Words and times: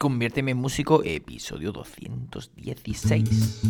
Conviérteme 0.00 0.52
en 0.52 0.56
músico, 0.56 1.02
episodio 1.04 1.72
216. 1.72 3.60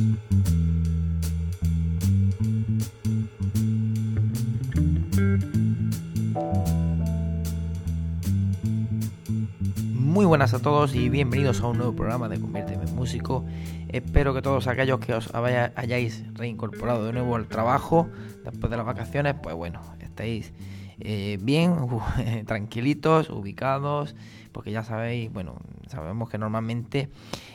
Muy 9.92 10.24
buenas 10.24 10.54
a 10.54 10.62
todos 10.62 10.94
y 10.94 11.08
bienvenidos 11.08 11.62
a 11.62 11.66
un 11.66 11.78
nuevo 11.78 11.96
programa 11.96 12.28
de 12.28 12.40
Conviérteme 12.40 12.84
en 12.84 12.94
Músico. 12.94 13.44
Espero 13.88 14.32
que 14.32 14.40
todos 14.40 14.68
aquellos 14.68 15.00
que 15.00 15.14
os 15.14 15.34
hayáis 15.34 16.32
reincorporado 16.34 17.06
de 17.06 17.12
nuevo 17.12 17.34
al 17.34 17.48
trabajo 17.48 18.08
después 18.44 18.70
de 18.70 18.76
las 18.76 18.86
vacaciones, 18.86 19.34
pues 19.42 19.56
bueno, 19.56 19.80
estéis 19.98 20.52
eh, 21.00 21.38
bien, 21.40 21.76
tranquilitos, 22.46 23.30
ubicados, 23.30 24.14
porque 24.52 24.72
ya 24.72 24.82
sabéis, 24.82 25.32
bueno, 25.32 25.56
sabemos 25.88 26.28
que 26.28 26.38
normalmente 26.38 27.08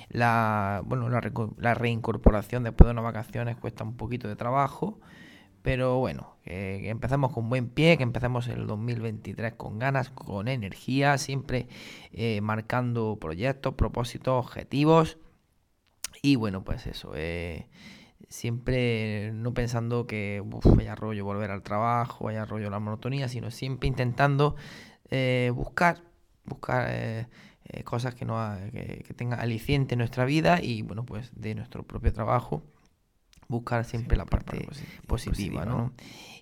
la, 0.10 0.82
bueno, 0.86 1.10
la, 1.10 1.74
reincorporación 1.74 2.64
después 2.64 2.88
de 2.88 2.92
unas 2.92 3.04
vacaciones 3.04 3.58
cuesta 3.58 3.84
un 3.84 3.98
poquito 3.98 4.28
de 4.28 4.36
trabajo, 4.36 5.00
pero 5.62 5.98
bueno, 5.98 6.36
que, 6.44 6.90
empecemos 6.90 7.32
con 7.32 7.50
buen 7.50 7.70
pie, 7.70 7.98
que 7.98 8.04
empecemos 8.04 8.48
el 8.48 8.68
2023 8.68 9.54
con 9.54 9.80
ganas, 9.80 10.10
con 10.10 10.48
energía, 10.48 11.18
siempre 11.18 11.68
eh, 12.12 12.40
marcando 12.42 13.18
proyectos, 13.20 13.74
propósitos, 13.74 14.46
objetivos. 14.46 15.18
Y 16.22 16.38
bueno, 16.38 16.64
pues 16.64 16.88
eso, 16.88 17.12
eh, 17.16 17.68
siempre 18.36 19.32
no 19.34 19.54
pensando 19.54 20.06
que 20.08 20.44
vaya 20.76 20.94
rollo 20.94 21.24
volver 21.24 21.52
al 21.52 21.64
trabajo, 21.64 22.26
vaya 22.26 22.46
rollo 22.46 22.70
la 22.70 22.80
monotonía, 22.80 23.30
sino 23.30 23.50
siempre 23.50 23.88
intentando 23.88 24.56
eh, 25.10 25.52
buscar, 25.56 26.04
buscar 26.44 26.88
eh, 26.90 27.28
eh, 27.64 27.84
cosas 27.84 28.14
que, 28.14 28.26
no, 28.26 28.36
que, 28.72 29.14
tengan 29.16 29.40
aliciente 29.40 29.96
en 29.96 30.00
nuestra 30.00 30.26
vida 30.26 30.62
y 30.62 30.82
bueno, 30.82 31.06
pues 31.06 31.32
de 31.34 31.56
nuestro 31.56 31.84
propio 31.84 32.12
trabajo 32.12 32.62
buscar 33.48 33.86
siempre 33.86 34.18
la 34.18 34.26
parte 34.26 34.68
positiva, 35.08 35.66
¿no? 35.66 35.94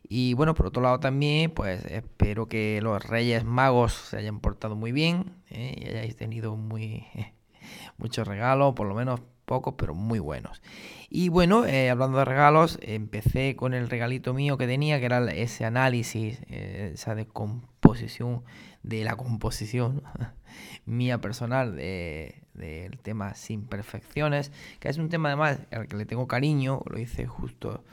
Y 0.02 0.33
bueno, 0.33 0.55
por 0.55 0.67
otro 0.67 0.81
lado 0.81 1.00
también, 1.00 1.52
pues 1.52 1.85
espero 1.85 2.47
que 2.47 2.80
los 2.81 3.05
Reyes 3.05 3.45
Magos 3.45 3.94
se 3.94 4.17
hayan 4.17 4.39
portado 4.39 4.75
muy 4.75 4.91
bien 4.91 5.35
y 5.50 5.88
hayáis 5.88 6.16
tenido 6.16 6.55
muy 6.55 7.05
muchos 7.97 8.28
regalos, 8.28 8.73
por 8.73 8.88
lo 8.88 8.95
menos 8.95 9.22
pocos, 9.45 9.75
pero 9.77 9.94
muy 9.94 10.19
buenos. 10.19 10.61
Y 11.09 11.30
bueno, 11.30 11.66
eh, 11.66 11.89
hablando 11.89 12.17
de 12.17 12.25
regalos, 12.25 12.80
empecé 12.81 13.55
con 13.55 13.73
el 13.73 13.89
regalito 13.89 14.33
mío 14.33 14.58
que 14.58 14.67
tenía, 14.67 15.00
que 15.00 15.05
era 15.05 15.19
ese 15.31 15.66
análisis, 15.66 16.39
eh, 16.47 16.91
esa 16.94 17.16
decomposición 17.16 18.44
de 18.81 19.03
la 19.03 19.16
composición 19.16 20.03
mía 20.85 21.22
personal 21.22 21.75
del 21.75 23.00
tema 23.02 23.33
sin 23.35 23.66
perfecciones, 23.66 24.52
que 24.80 24.89
es 24.89 24.97
un 24.97 25.09
tema 25.09 25.30
además 25.30 25.59
al 25.72 25.88
que 25.88 25.97
le 25.97 26.05
tengo 26.05 26.28
cariño, 26.28 26.81
lo 26.89 27.00
hice 27.00 27.25
justo 27.28 27.83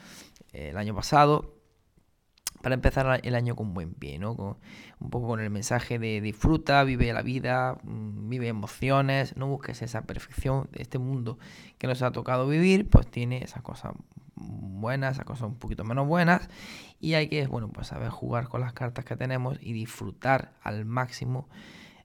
eh, 0.52 0.70
el 0.70 0.76
año 0.76 0.94
pasado, 0.94 1.54
para 2.62 2.74
empezar 2.74 3.20
el 3.22 3.34
año 3.34 3.56
con 3.56 3.74
buen 3.74 3.94
pie, 3.94 4.18
¿no? 4.18 4.32
un 5.00 5.10
poco 5.10 5.28
con 5.28 5.40
el 5.40 5.50
mensaje 5.50 5.98
de 5.98 6.20
disfruta, 6.20 6.84
vive 6.84 7.12
la 7.12 7.22
vida, 7.22 7.78
mm, 7.82 8.28
vive 8.28 8.48
emociones, 8.48 9.36
no 9.36 9.46
busques 9.46 9.82
esa 9.82 10.02
perfección 10.02 10.68
este 10.72 10.98
mundo 10.98 11.38
que 11.78 11.86
nos 11.86 12.02
ha 12.02 12.12
tocado 12.12 12.46
vivir, 12.46 12.88
pues 12.88 13.06
tiene 13.06 13.42
esas 13.42 13.62
cosas 13.62 13.94
buenas, 14.36 15.16
esas 15.16 15.24
cosas 15.24 15.48
un 15.48 15.56
poquito 15.56 15.84
menos 15.84 16.06
buenas 16.06 16.48
y 17.00 17.14
hay 17.14 17.28
que, 17.28 17.46
bueno, 17.46 17.68
pues 17.68 17.88
saber 17.88 18.10
jugar 18.10 18.48
con 18.48 18.60
las 18.60 18.72
cartas 18.72 19.04
que 19.04 19.16
tenemos 19.16 19.58
y 19.60 19.72
disfrutar 19.72 20.52
al 20.62 20.84
máximo 20.84 21.48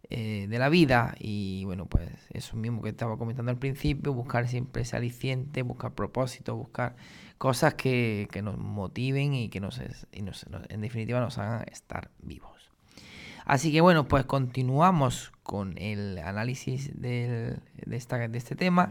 eh, 0.10 0.46
de 0.48 0.60
la 0.60 0.70
vida 0.70 1.16
y 1.20 1.64
bueno, 1.66 1.88
pues 1.88 2.10
eso 2.30 2.56
mismo 2.56 2.82
que 2.82 2.90
estaba 2.90 3.18
comentando 3.18 3.52
al 3.52 3.58
principio, 3.58 4.14
buscar 4.14 4.48
siempre 4.48 4.84
ese 4.84 4.98
buscar 5.64 5.94
propósito, 5.94 6.56
buscar 6.56 6.96
cosas 7.38 7.76
que, 7.76 8.28
nos 8.44 8.58
motiven 8.58 9.34
y 9.34 9.50
que 9.50 9.60
nos, 9.60 9.80
en 10.12 10.82
definitiva 10.82 11.20
nos 11.20 11.38
hagan 11.38 11.66
estar 11.72 12.12
vivos. 12.20 12.72
Así 13.46 13.72
que 13.72 13.82
bueno, 13.82 14.08
pues 14.08 14.26
continuamos 14.26 15.32
con 15.44 15.78
el 15.78 16.18
análisis 16.18 17.00
de, 17.00 17.60
esta, 17.92 18.28
de 18.28 18.38
este 18.38 18.56
tema. 18.56 18.90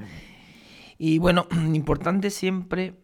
Y 0.97 1.19
bueno, 1.19 1.47
importante 1.75 2.31
siempre 2.31 2.95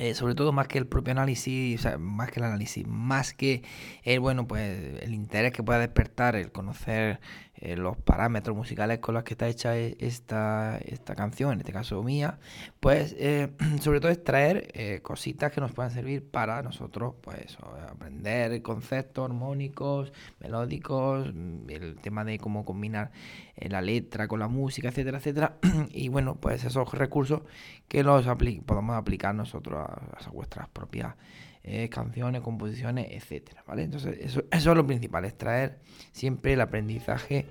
eh, 0.00 0.14
sobre 0.14 0.34
todo 0.34 0.50
más 0.50 0.66
que 0.66 0.78
el 0.78 0.86
propio 0.86 1.12
análisis, 1.12 1.86
más 1.98 2.30
que 2.30 2.40
el 2.40 2.46
análisis, 2.46 2.86
más 2.86 3.34
que 3.34 3.62
el, 4.02 4.18
bueno, 4.18 4.46
pues 4.46 5.02
el 5.02 5.12
interés 5.12 5.52
que 5.52 5.62
pueda 5.62 5.78
despertar 5.78 6.09
el 6.28 6.52
conocer 6.52 7.20
eh, 7.56 7.76
los 7.76 7.96
parámetros 7.96 8.56
musicales 8.56 9.00
con 9.00 9.14
los 9.14 9.24
que 9.24 9.34
está 9.34 9.48
hecha 9.48 9.76
e, 9.76 9.96
esta, 10.00 10.78
esta 10.78 11.14
canción, 11.14 11.52
en 11.52 11.60
este 11.60 11.72
caso 11.72 12.02
mía, 12.02 12.38
pues 12.80 13.14
eh, 13.18 13.50
sobre 13.80 14.00
todo 14.00 14.10
extraer 14.12 15.00
cositas 15.02 15.52
que 15.52 15.60
nos 15.60 15.72
puedan 15.72 15.92
servir 15.92 16.28
para 16.30 16.62
nosotros, 16.62 17.14
pues 17.20 17.56
aprender 17.88 18.62
conceptos 18.62 19.24
armónicos, 19.24 20.12
melódicos, 20.40 21.32
mm, 21.34 21.70
el 21.70 21.96
tema 21.96 22.24
de 22.24 22.38
cómo 22.38 22.64
combinar 22.64 23.10
la 23.56 23.82
letra 23.82 24.26
con 24.26 24.40
la 24.40 24.48
música, 24.48 24.88
etcétera, 24.88 25.18
etcétera, 25.18 25.56
y 25.90 26.08
bueno, 26.08 26.36
pues 26.36 26.64
esos 26.64 26.92
recursos 26.94 27.42
que 27.88 28.04
los 28.04 28.26
podamos 28.64 28.96
aplicar 28.96 29.34
nosotros 29.34 29.86
a, 29.88 30.30
vuestras 30.30 30.68
propias 30.68 31.14
eh, 31.62 31.90
canciones, 31.90 32.40
composiciones, 32.40 33.08
etcétera, 33.10 33.62
¿vale? 33.66 33.82
Entonces, 33.82 34.16
eso, 34.20 34.42
eso, 34.50 34.70
es 34.70 34.76
lo 34.76 34.86
principal, 34.86 35.26
es 35.26 35.36
traer 35.36 35.78
siempre 36.10 36.54
el 36.54 36.60
aprendizaje 36.62 37.46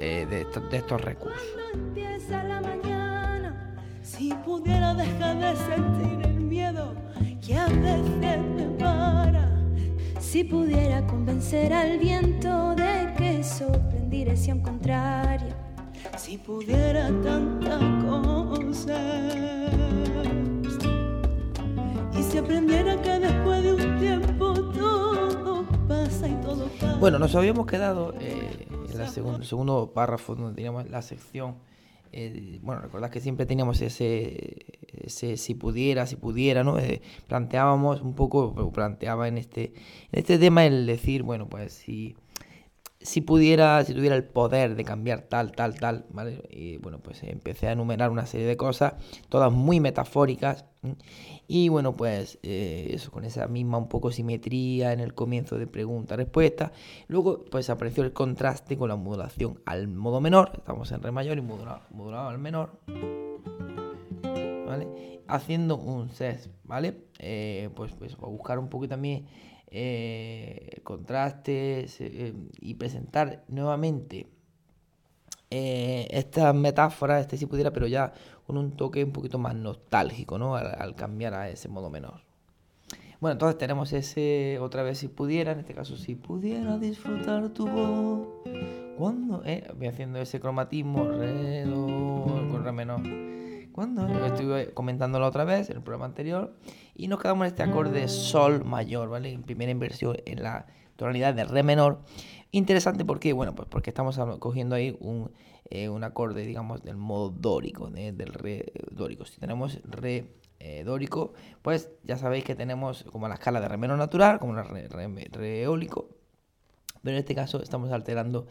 eh, 0.00 0.26
de, 0.30 0.42
estos, 0.42 0.70
de, 0.70 0.76
estos 0.76 1.00
recursos. 1.00 1.42
Empieza 1.74 2.44
la 2.44 2.60
mañana, 2.60 3.76
si 4.00 4.32
pudiera 4.44 4.94
dejar 4.94 5.38
de 5.38 5.56
sentir 5.56 6.26
el 6.26 6.40
miedo 6.40 6.94
que 7.44 7.56
a 7.56 7.66
veces 7.66 8.40
me 8.54 8.64
para, 8.78 9.50
si 10.20 10.44
pudiera 10.44 11.04
convencer 11.06 11.72
al 11.72 11.98
viento 11.98 12.76
de 12.76 13.12
que 13.18 13.42
sopla 13.42 13.98
en 13.98 14.08
dirección 14.08 14.60
contraria, 14.60 15.56
si 16.16 16.38
pudiera 16.38 17.08
tanta 17.22 17.78
cosa 18.06 19.42
si 22.32 22.38
aprendiera 22.38 22.96
que 23.02 23.11
Bueno, 27.00 27.18
nos 27.18 27.34
habíamos 27.34 27.66
quedado 27.66 28.14
eh, 28.20 28.68
en 28.92 29.00
el 29.00 29.44
segundo, 29.44 29.92
párrafo 29.92 30.34
donde 30.34 30.54
teníamos 30.54 30.88
la 30.88 31.02
sección. 31.02 31.56
Eh, 32.12 32.60
bueno, 32.62 32.82
recordad 32.82 33.10
que 33.10 33.20
siempre 33.20 33.46
teníamos 33.46 33.80
ese, 33.80 34.66
ese 34.92 35.36
si 35.36 35.54
pudiera, 35.54 36.06
si 36.06 36.16
pudiera, 36.16 36.62
¿no? 36.62 36.78
Eh, 36.78 37.02
planteábamos 37.26 38.02
un 38.02 38.14
poco, 38.14 38.70
planteaba 38.72 39.28
en 39.28 39.38
este, 39.38 39.72
en 40.12 40.20
este 40.20 40.38
tema 40.38 40.64
el 40.64 40.86
decir, 40.86 41.22
bueno, 41.22 41.48
pues 41.48 41.72
si 41.72 42.14
si 43.02 43.20
pudiera, 43.20 43.84
si 43.84 43.94
tuviera 43.94 44.16
el 44.16 44.24
poder 44.24 44.74
de 44.76 44.84
cambiar 44.84 45.22
tal, 45.22 45.52
tal, 45.52 45.78
tal, 45.78 46.06
¿vale? 46.10 46.42
Y 46.50 46.76
bueno, 46.78 46.98
pues 47.00 47.22
empecé 47.22 47.68
a 47.68 47.72
enumerar 47.72 48.10
una 48.10 48.26
serie 48.26 48.46
de 48.46 48.56
cosas, 48.56 48.94
todas 49.28 49.52
muy 49.52 49.80
metafóricas. 49.80 50.64
Y 51.46 51.68
bueno, 51.68 51.94
pues 51.94 52.38
eh, 52.42 52.90
eso, 52.92 53.10
con 53.10 53.24
esa 53.24 53.46
misma 53.46 53.78
un 53.78 53.88
poco 53.88 54.10
simetría 54.10 54.92
en 54.92 55.00
el 55.00 55.14
comienzo 55.14 55.58
de 55.58 55.66
pregunta-respuesta. 55.66 56.72
Luego, 57.08 57.44
pues 57.50 57.70
apareció 57.70 58.02
el 58.02 58.12
contraste 58.12 58.76
con 58.76 58.88
la 58.88 58.96
modulación 58.96 59.60
al 59.66 59.88
modo 59.88 60.20
menor, 60.20 60.52
estamos 60.56 60.90
en 60.92 61.02
re 61.02 61.12
mayor 61.12 61.38
y 61.38 61.42
modulado, 61.42 62.28
al 62.28 62.38
menor. 62.38 62.80
¿Vale? 64.66 65.20
Haciendo 65.28 65.76
un 65.76 66.08
ses, 66.08 66.50
¿vale? 66.64 67.04
Eh, 67.18 67.70
pues, 67.74 67.92
pues 67.92 68.14
a 68.14 68.26
buscar 68.26 68.58
un 68.58 68.68
poco 68.68 68.88
también 68.88 69.26
eh, 69.74 70.80
contrastes 70.84 71.98
eh, 72.02 72.34
y 72.60 72.74
presentar 72.74 73.42
nuevamente 73.48 74.26
eh, 75.48 76.06
estas 76.10 76.54
metáforas, 76.54 77.22
este 77.22 77.38
si 77.38 77.46
pudiera, 77.46 77.70
pero 77.72 77.86
ya 77.86 78.12
con 78.46 78.58
un 78.58 78.72
toque 78.72 79.02
un 79.02 79.12
poquito 79.12 79.38
más 79.38 79.54
nostálgico, 79.54 80.36
¿no? 80.36 80.56
Al, 80.56 80.94
cambiar 80.94 81.32
a 81.32 81.48
ese 81.48 81.70
modo 81.70 81.88
menor. 81.88 82.20
Bueno, 83.18 83.32
entonces 83.32 83.56
tenemos 83.56 83.94
ese 83.94 84.58
otra 84.60 84.82
vez 84.82 84.98
si 84.98 85.08
pudiera, 85.08 85.52
en 85.52 85.60
este 85.60 85.72
caso 85.72 85.96
si 85.96 86.16
pudiera 86.16 86.76
disfrutar 86.76 87.48
tu 87.48 87.66
voz. 87.66 88.28
Cuando 88.98 89.42
voy 89.78 89.86
haciendo 89.86 90.18
ese 90.18 90.38
cromatismo, 90.38 91.08
re, 91.08 91.64
do, 91.64 92.46
con 92.50 92.62
re 92.62 92.72
menor. 92.72 93.00
Cuando 93.72 94.06
estuve 94.26 94.74
comentándolo 94.74 95.26
otra 95.26 95.44
vez 95.44 95.70
en 95.70 95.76
el 95.76 95.82
programa 95.82 96.04
anterior 96.04 96.54
y 96.94 97.08
nos 97.08 97.20
quedamos 97.20 97.46
en 97.46 97.48
este 97.48 97.62
acorde 97.62 98.06
sol 98.08 98.64
mayor, 98.64 99.08
¿vale? 99.08 99.32
En 99.32 99.42
primera 99.42 99.70
inversión 99.72 100.16
en 100.26 100.42
la 100.42 100.66
tonalidad 100.96 101.34
de 101.34 101.44
re 101.44 101.62
menor. 101.62 102.00
Interesante 102.50 103.04
porque, 103.04 103.32
bueno, 103.32 103.54
pues 103.54 103.68
porque 103.68 103.90
estamos 103.90 104.18
cogiendo 104.38 104.74
ahí 104.74 104.96
un, 105.00 105.32
eh, 105.70 105.88
un 105.88 106.04
acorde, 106.04 106.44
digamos, 106.44 106.82
del 106.82 106.96
modo 106.96 107.30
dórico, 107.30 107.88
del 107.88 108.34
re 108.34 108.72
dórico. 108.90 109.24
Si 109.24 109.40
tenemos 109.40 109.80
re 109.84 110.26
eh, 110.64 110.84
dórico, 110.84 111.32
pues 111.62 111.90
ya 112.04 112.16
sabéis 112.16 112.44
que 112.44 112.54
tenemos 112.54 113.04
como 113.10 113.26
la 113.26 113.34
escala 113.34 113.60
de 113.60 113.68
re 113.68 113.78
menor 113.78 113.98
natural, 113.98 114.38
como 114.38 114.54
la 114.54 114.62
re, 114.62 114.86
re, 114.86 115.62
eólico, 115.62 116.08
pero 117.02 117.16
en 117.16 117.20
este 117.20 117.34
caso 117.34 117.60
estamos 117.62 117.90
alterando 117.90 118.46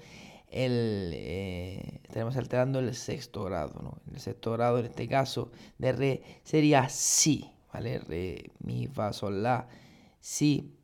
el 0.52 1.12
eh, 1.14 2.02
tenemos 2.12 2.36
alterando 2.38 2.80
el 2.80 2.94
sexto 2.94 3.46
grado, 3.46 3.82
¿no? 3.82 4.02
El 4.14 4.20
sexto 4.20 4.52
grado 4.52 4.80
en 4.80 4.86
este 4.86 5.08
caso 5.08 5.52
de 5.78 5.92
re 5.94 6.24
sería 6.44 6.90
si, 6.90 7.52
¿vale? 7.74 8.00
Re, 8.00 8.52
mi, 8.60 8.88
fa, 8.88 9.14
sol, 9.14 9.42
la, 9.42 9.68
si. 10.20 10.76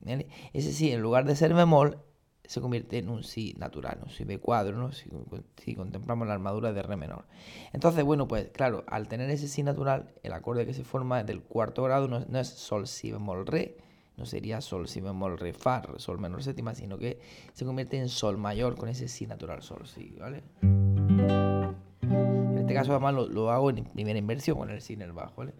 Ese 0.53 0.73
sí, 0.73 0.91
en 0.91 1.01
lugar 1.01 1.25
de 1.25 1.35
ser 1.35 1.53
bemol, 1.53 1.99
se 2.45 2.61
convierte 2.61 2.97
en 2.97 3.09
un 3.09 3.23
si 3.23 3.53
natural, 3.57 3.99
un 4.03 4.09
si 4.09 4.23
de 4.23 4.39
cuadro, 4.39 4.77
¿no? 4.77 4.91
Si, 4.93 5.75
contemplamos 5.75 6.27
la 6.27 6.33
armadura 6.33 6.71
de 6.71 6.81
re 6.81 6.95
menor. 6.95 7.25
Entonces, 7.73 8.05
bueno, 8.05 8.27
pues 8.27 8.49
claro, 8.49 8.85
al 8.87 9.09
tener 9.09 9.29
ese 9.29 9.49
si 9.49 9.63
natural, 9.63 10.13
el 10.23 10.31
acorde 10.31 10.65
que 10.65 10.73
se 10.73 10.85
forma 10.85 11.23
del 11.23 11.41
cuarto 11.41 11.83
grado 11.83 12.07
no, 12.07 12.39
es 12.39 12.47
sol, 12.47 12.87
si 12.87 13.11
bemol, 13.11 13.45
re, 13.45 13.77
no 14.17 14.25
sería 14.25 14.61
sol, 14.61 14.87
si 14.87 14.99
bemol, 14.99 15.37
re, 15.37 15.53
fa, 15.53 15.83
sol 15.97 16.19
menor 16.19 16.41
séptima, 16.41 16.73
sino 16.73 16.97
que 16.97 17.19
se 17.53 17.65
convierte 17.65 17.99
en 17.99 18.09
sol 18.09 18.37
mayor 18.37 18.75
con 18.75 18.89
ese 18.89 19.07
si 19.07 19.27
natural, 19.27 19.61
sol, 19.61 19.87
si, 19.87 20.15
¿vale? 20.19 20.43
En 20.61 22.57
este 22.57 22.73
caso 22.73 22.91
además 22.91 23.13
lo, 23.29 23.51
hago 23.51 23.69
en 23.69 23.83
primera 23.85 24.17
inversión 24.17 24.57
con 24.57 24.71
el 24.71 24.81
si 24.81 24.93
en 24.93 25.03
el 25.03 25.13
bajo, 25.13 25.35
¿vale? 25.37 25.53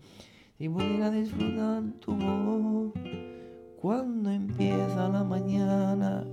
Si 0.58 0.68
pudiera 0.68 1.12
disfrutar 1.12 1.84
tu 2.00 2.16
voz 2.16 2.94
cuando 3.80 4.32
empieza 4.32 5.08
la 5.08 5.24
mañana. 5.24 6.26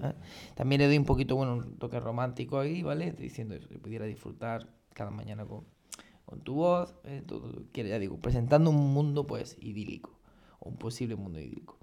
También 0.54 0.80
le 0.80 0.86
doy 0.86 0.96
un 0.96 1.04
poquito, 1.04 1.36
bueno, 1.36 1.56
un 1.56 1.76
toque 1.76 2.00
romántico 2.00 2.58
ahí, 2.58 2.82
¿vale? 2.82 3.12
Diciendo 3.12 3.54
eso, 3.54 3.68
que 3.68 3.78
pudiera 3.78 4.06
disfrutar 4.06 4.66
cada 4.94 5.10
mañana 5.10 5.44
con, 5.44 5.64
con 6.24 6.40
tu 6.40 6.54
voz, 6.54 6.96
¿eh? 7.04 7.22
todo, 7.26 7.52
ya 7.74 7.98
digo, 7.98 8.16
presentando 8.16 8.70
un 8.70 8.94
mundo 8.94 9.26
pues 9.26 9.58
idílico, 9.60 10.18
o 10.58 10.70
un 10.70 10.76
posible 10.76 11.16
mundo 11.16 11.38
idílico 11.38 11.78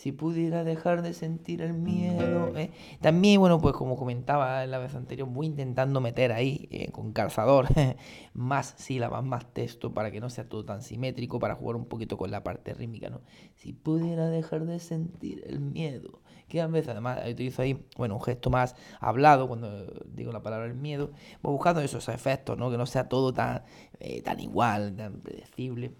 si 0.00 0.12
pudiera 0.12 0.64
dejar 0.64 1.02
de 1.02 1.12
sentir 1.12 1.60
el 1.60 1.74
miedo. 1.74 2.56
¿eh? 2.56 2.70
También, 3.02 3.38
bueno, 3.38 3.60
pues 3.60 3.74
como 3.74 3.98
comentaba 3.98 4.64
en 4.64 4.70
la 4.70 4.78
vez 4.78 4.94
anterior, 4.94 5.28
voy 5.28 5.44
intentando 5.44 6.00
meter 6.00 6.32
ahí 6.32 6.68
eh, 6.70 6.90
con 6.90 7.12
calzador 7.12 7.66
más 8.32 8.72
sílabas, 8.78 9.22
más 9.22 9.52
texto 9.52 9.92
para 9.92 10.10
que 10.10 10.18
no 10.18 10.30
sea 10.30 10.48
todo 10.48 10.64
tan 10.64 10.80
simétrico, 10.80 11.38
para 11.38 11.54
jugar 11.54 11.76
un 11.76 11.84
poquito 11.84 12.16
con 12.16 12.30
la 12.30 12.42
parte 12.42 12.72
rítmica, 12.72 13.10
¿no? 13.10 13.20
Si 13.56 13.74
pudiera 13.74 14.30
dejar 14.30 14.64
de 14.64 14.78
sentir 14.78 15.44
el 15.46 15.60
miedo, 15.60 16.22
que 16.48 16.62
a 16.62 16.66
veces 16.66 16.88
además 16.88 17.20
utilizo 17.28 17.60
ahí, 17.60 17.84
bueno, 17.98 18.14
un 18.14 18.22
gesto 18.22 18.48
más 18.48 18.76
hablado 19.00 19.48
cuando 19.48 19.86
digo 20.06 20.32
la 20.32 20.40
palabra 20.40 20.64
el 20.64 20.76
miedo, 20.76 21.10
voy 21.42 21.52
buscando 21.52 21.82
esos 21.82 22.08
efectos, 22.08 22.56
¿no? 22.56 22.70
Que 22.70 22.78
no 22.78 22.86
sea 22.86 23.06
todo 23.06 23.34
tan, 23.34 23.64
eh, 23.98 24.22
tan 24.22 24.40
igual, 24.40 24.96
tan 24.96 25.20
predecible. 25.20 25.92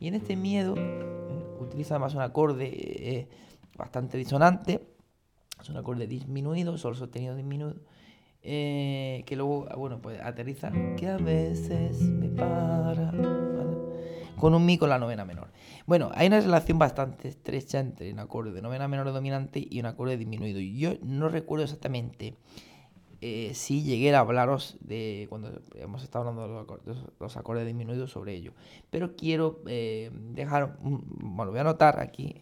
Y 0.00 0.08
en 0.08 0.14
este 0.14 0.36
miedo 0.36 0.74
eh, 0.76 1.56
utiliza 1.60 1.94
además 1.94 2.14
un 2.14 2.22
acorde 2.22 2.70
eh, 2.72 3.28
bastante 3.76 4.18
disonante, 4.18 4.86
es 5.60 5.68
un 5.68 5.76
acorde 5.76 6.06
disminuido, 6.06 6.76
sol 6.78 6.96
sostenido 6.96 7.34
disminuido, 7.34 7.80
eh, 8.42 9.24
que 9.26 9.36
luego, 9.36 9.66
ah, 9.70 9.76
bueno, 9.76 10.00
pues 10.00 10.20
aterriza, 10.20 10.70
que 10.96 11.08
a 11.08 11.16
veces 11.16 12.00
me 12.02 12.28
para, 12.28 13.12
con 14.36 14.54
un 14.54 14.64
mi 14.64 14.78
con 14.78 14.88
la 14.88 14.98
novena 14.98 15.24
menor. 15.24 15.48
Bueno, 15.86 16.10
hay 16.14 16.28
una 16.28 16.40
relación 16.40 16.78
bastante 16.78 17.28
estrecha 17.28 17.80
entre 17.80 18.12
un 18.12 18.20
acorde 18.20 18.52
de 18.52 18.62
novena 18.62 18.86
menor 18.86 19.12
dominante 19.12 19.66
y 19.68 19.80
un 19.80 19.86
acorde 19.86 20.16
disminuido. 20.16 20.60
Yo 20.60 20.94
no 21.02 21.28
recuerdo 21.28 21.64
exactamente 21.64 22.34
eh, 23.20 23.50
sí 23.54 23.82
llegué 23.82 24.14
a 24.14 24.20
hablaros 24.20 24.76
de 24.80 25.26
cuando 25.28 25.60
hemos 25.74 26.04
estado 26.04 26.28
hablando 26.28 26.64
de 26.84 26.94
los 27.18 27.36
acordes, 27.36 27.66
disminuidos 27.66 28.12
sobre 28.12 28.34
ello. 28.34 28.52
Pero 28.90 29.16
quiero 29.16 29.60
eh, 29.66 30.10
dejar, 30.12 30.78
bueno, 30.80 31.50
voy 31.50 31.58
a 31.58 31.62
anotar 31.62 31.98
aquí 31.98 32.40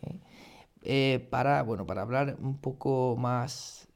eh, 0.82 1.26
para, 1.30 1.62
bueno, 1.62 1.86
para 1.86 2.02
hablar 2.02 2.36
un 2.40 2.58
poco 2.58 3.16
más, 3.18 3.88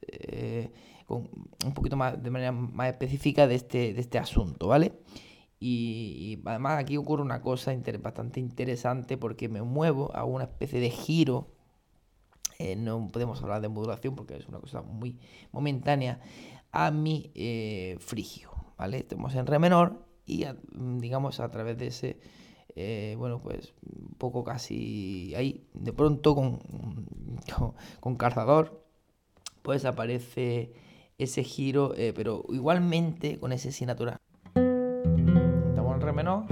con, 1.07 1.29
un 1.67 1.75
poquito 1.75 1.97
más 1.97 2.23
de 2.23 2.31
manera 2.31 2.53
más 2.53 2.89
específica 2.89 3.47
de 3.47 3.57
este, 3.57 3.93
de 3.93 4.01
este 4.01 4.19
asunto, 4.19 4.69
¿vale? 4.69 4.93
Y, 5.63 6.39
además 6.47 6.79
aquí 6.79 6.97
ocurre 6.97 7.23
una 7.23 7.43
cosa 7.43 7.75
bastante 8.01 8.41
interesante 8.41 9.19
porque 9.19 9.51
me 9.51 9.61
muevo 9.61 10.17
a 10.17 10.25
una 10.25 10.45
especie 10.45 10.81
de 10.81 10.89
giro. 10.89 11.49
no 12.79 13.09
podemos 13.13 13.43
hablar 13.43 13.61
de 13.61 13.69
modulación 13.69 14.17
porque 14.17 14.37
es 14.37 14.49
una 14.49 14.61
cosa 14.61 14.81
muy 14.81 15.19
momentánea 15.53 16.21
a 16.73 16.91
mi 16.91 17.31
eh, 17.35 17.97
frigio, 18.01 18.51
¿vale? 18.77 18.99
Estamos 18.99 19.35
en 19.35 19.47
re 19.47 19.59
menor 19.59 20.07
y 20.27 20.45
digamos 20.73 21.41
a 21.41 21.51
través 21.51 21.77
de 21.79 21.89
ese, 21.89 22.21
eh, 22.77 23.15
bueno, 23.19 23.41
pues 23.41 23.75
un 23.83 24.15
poco 24.17 24.45
casi 24.45 25.35
ahí, 25.35 25.67
de 25.75 25.93
pronto 25.93 26.35
con, 26.35 26.61
con, 28.01 28.17
calzador, 28.17 28.85
pues 29.63 29.85
aparece 29.85 30.73
ese 31.19 31.43
giro, 31.43 31.95
eh, 31.97 32.13
pero 32.15 32.45
igualmente 32.51 33.39
con 33.39 33.53
ese 33.53 33.73
si 33.73 33.87
natural. 33.87 34.19
Estamos 34.55 35.95
en 35.95 36.01
re 36.01 36.13
menor. 36.13 36.47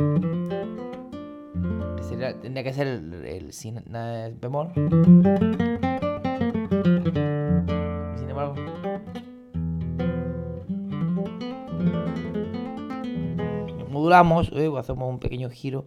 tendría 2.43 2.65
que 2.65 2.73
ser 2.73 2.87
el, 2.89 3.15
el 3.25 3.53
si 3.53 3.73
bemol. 4.41 4.73
Modulamos, 14.09 14.51
eh, 14.55 14.71
hacemos 14.79 15.09
un 15.11 15.19
pequeño 15.19 15.51
giro 15.51 15.87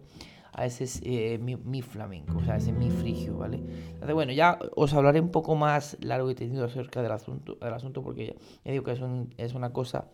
a 0.52 0.64
ese 0.66 0.84
eh, 1.02 1.38
mi, 1.38 1.82
flamenco, 1.82 2.38
o 2.38 2.44
sea, 2.44 2.56
ese 2.56 2.72
mi 2.72 2.88
frigio, 2.90 3.38
¿vale? 3.38 3.56
Entonces, 3.56 4.14
bueno, 4.14 4.32
ya 4.32 4.58
os 4.76 4.94
hablaré 4.94 5.20
un 5.20 5.30
poco 5.30 5.56
más 5.56 5.96
largo 6.00 6.30
y 6.30 6.34
tendido 6.34 6.64
acerca 6.64 7.02
del 7.02 7.10
asunto, 7.10 7.56
del 7.56 7.74
asunto 7.74 8.02
porque 8.02 8.26
ya, 8.64 8.70
digo 8.70 8.84
que 8.84 8.92
es, 8.92 9.00
es, 9.38 9.54
una 9.54 9.72
cosa 9.72 10.08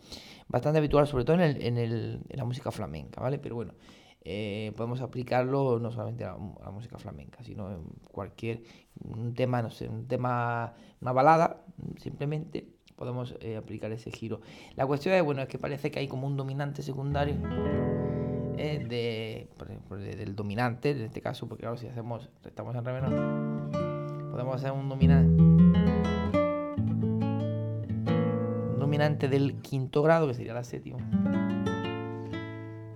bastante 0.47 0.79
habitual, 0.79 1.05
sobre 1.07 1.23
todo 1.23 1.35
en, 1.35 1.41
el, 1.41 1.61
en, 1.61 1.77
el, 1.77 2.21
en 2.29 2.37
la 2.37 2.45
música 2.45 2.71
flamenca, 2.71 3.21
¿vale? 3.21 3.37
Pero 3.37 3.55
bueno, 3.55 3.73
eh, 4.21 4.73
podemos 4.75 5.01
aplicarlo 5.01 5.77
no 5.77 5.91
solamente 5.91 6.23
a 6.23 6.37
la, 6.63 6.71
música 6.71 6.97
flamenca, 6.97 7.43
sino 7.43 7.71
en 7.71 7.83
cualquier 8.11 8.63
un 9.01 9.35
tema, 9.35 9.61
no 9.61 9.69
sé, 9.69 9.87
un 9.87 10.07
tema, 10.07 10.73
una 11.01 11.11
balada, 11.11 11.63
simplemente 11.97 12.78
podemos 12.99 13.33
eh, 13.39 13.55
aplicar 13.55 13.91
ese 13.93 14.11
giro. 14.11 14.41
La 14.75 14.85
cuestión 14.85 15.15
es, 15.15 15.23
bueno, 15.23 15.41
es 15.41 15.47
que 15.47 15.57
parece 15.57 15.89
que 15.89 15.99
hay 15.99 16.09
como 16.09 16.27
un 16.27 16.35
dominante 16.35 16.83
secundario 16.83 17.35
eh, 18.57 18.85
de, 18.89 19.47
del 20.15 20.35
dominante, 20.35 20.91
en 20.91 21.03
este 21.03 21.21
caso, 21.21 21.47
porque 21.47 21.61
claro, 21.61 21.77
si 21.77 21.87
hacemos, 21.87 22.29
estamos 22.45 22.75
en 22.75 22.83
re 22.83 23.01
menor, 23.01 23.71
podemos 24.31 24.57
hacer 24.57 24.73
un 24.73 24.89
dominante, 24.89 25.41
dominante 28.77 29.29
del 29.29 29.61
quinto 29.61 30.03
grado, 30.03 30.27
que 30.27 30.33
sería 30.33 30.53
la 30.53 30.65
séptima. 30.65 30.97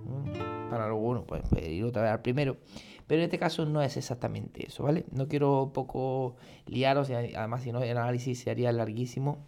Mm, 0.04 0.68
para 0.68 0.86
luego, 0.88 1.00
bueno, 1.00 1.24
pues, 1.26 1.44
pues, 1.48 1.66
ir 1.66 1.82
otra 1.82 2.02
vez 2.02 2.10
al 2.10 2.20
primero. 2.20 2.58
Pero 3.06 3.20
en 3.20 3.24
este 3.24 3.38
caso 3.38 3.64
no 3.64 3.80
es 3.80 3.96
exactamente 3.96 4.66
eso, 4.66 4.82
¿vale? 4.82 5.06
No 5.12 5.28
quiero 5.28 5.70
poco 5.72 6.36
liaros, 6.66 7.08
y 7.08 7.14
además 7.14 7.62
si 7.62 7.72
no 7.72 7.82
el 7.82 7.96
análisis 7.96 8.40
sería 8.40 8.70
larguísimo. 8.72 9.46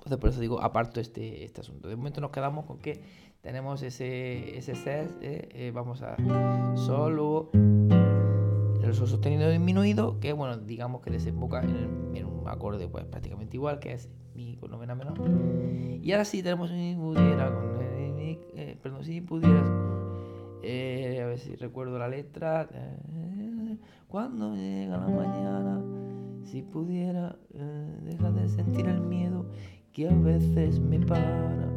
Entonces 0.00 0.18
por 0.18 0.30
eso 0.30 0.40
digo, 0.40 0.62
aparto 0.62 0.98
este, 0.98 1.44
este 1.44 1.60
asunto. 1.60 1.88
De 1.88 1.94
momento 1.94 2.22
nos 2.22 2.30
quedamos 2.30 2.64
con 2.64 2.78
que 2.78 3.02
tenemos 3.42 3.82
ese, 3.82 4.56
ese 4.56 4.74
ses, 4.74 5.10
eh, 5.20 5.48
eh, 5.52 5.70
vamos 5.74 6.02
a 6.02 6.16
solo 6.74 7.50
el 7.52 8.94
sol 8.94 9.08
sostenido 9.08 9.50
disminuido, 9.50 10.18
que 10.18 10.32
bueno, 10.32 10.56
digamos 10.56 11.02
que 11.02 11.10
desemboca 11.10 11.62
en, 11.62 12.24
un 12.24 12.48
acorde 12.48 12.88
pues 12.88 13.04
prácticamente 13.04 13.56
igual, 13.56 13.78
que 13.78 13.92
es 13.92 14.08
mi 14.34 14.56
con 14.56 14.70
novena 14.70 14.94
menor. 14.94 15.18
Y 16.02 16.12
ahora 16.12 16.24
sí 16.24 16.42
tenemos 16.42 16.72
mi 16.72 16.94
pudiera 16.96 17.54
con 17.54 17.78
eh, 17.82 18.78
perdón, 18.82 19.04
si 19.04 19.20
pudieras 19.20 19.68
a 19.68 21.26
ver 21.26 21.38
si 21.38 21.56
recuerdo 21.56 21.98
la 21.98 22.08
letra. 22.08 22.68
cuando 24.08 24.56
llega 24.56 24.96
la 24.96 25.08
mañana, 25.08 25.82
si 26.44 26.62
pudiera 26.62 27.36
dejar 28.02 28.32
de 28.32 28.48
sentir 28.48 28.86
el 28.86 29.02
miedo 29.02 29.46
que 29.92 30.08
a 30.08 30.12
veces 30.12 30.80
me 30.80 30.98
para. 31.00 31.68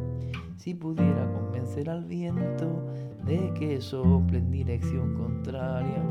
Si 0.56 0.74
pudiera 0.74 1.30
convencer 1.32 1.90
al 1.90 2.04
viento 2.04 2.86
de 3.24 3.52
que 3.54 3.80
sople 3.80 4.38
en 4.38 4.50
dirección 4.50 5.14
contraria. 5.14 6.02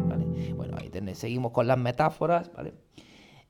Bueno, 0.55 0.77
ahí 0.77 0.91
seguimos 1.15 1.51
con 1.51 1.67
las 1.67 1.77
metáforas, 1.77 2.51
¿vale? 2.53 2.74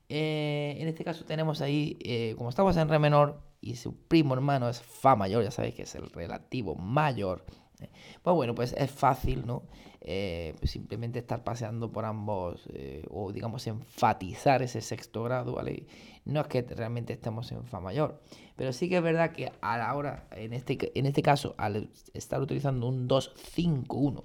Eh, 0.08 0.76
en 0.78 0.88
este 0.88 1.04
caso 1.04 1.24
tenemos 1.24 1.60
ahí, 1.60 1.96
eh, 2.00 2.34
como 2.36 2.50
estamos 2.50 2.76
en 2.76 2.88
re 2.88 2.98
menor 2.98 3.40
y 3.60 3.76
su 3.76 3.96
primo 3.96 4.34
hermano 4.34 4.68
es 4.68 4.82
fa 4.82 5.16
mayor, 5.16 5.42
ya 5.42 5.50
sabéis 5.50 5.74
que 5.74 5.82
es 5.82 5.94
el 5.94 6.10
relativo 6.10 6.74
mayor, 6.74 7.44
Pues 8.22 8.34
bueno, 8.34 8.54
pues 8.54 8.74
es 8.76 8.90
fácil, 8.90 9.46
¿no? 9.46 9.62
Eh, 10.06 10.54
simplemente 10.64 11.18
estar 11.18 11.42
paseando 11.44 11.90
por 11.90 12.04
ambos, 12.04 12.68
eh, 12.74 13.06
o 13.10 13.32
digamos 13.32 13.66
enfatizar 13.66 14.60
ese 14.60 14.82
sexto 14.82 15.22
grado, 15.22 15.54
¿vale? 15.54 15.86
No 16.26 16.42
es 16.42 16.46
que 16.46 16.60
realmente 16.60 17.14
estemos 17.14 17.50
en 17.52 17.64
Fa 17.64 17.80
mayor, 17.80 18.20
pero 18.54 18.74
sí 18.74 18.90
que 18.90 18.98
es 18.98 19.02
verdad 19.02 19.32
que 19.32 19.50
a 19.62 19.78
la 19.78 19.94
hora, 19.94 20.28
en 20.32 20.52
este, 20.52 20.92
en 20.94 21.06
este 21.06 21.22
caso, 21.22 21.54
al 21.56 21.88
estar 22.12 22.42
utilizando 22.42 22.86
un 22.86 23.08
2-5-1 23.08 24.24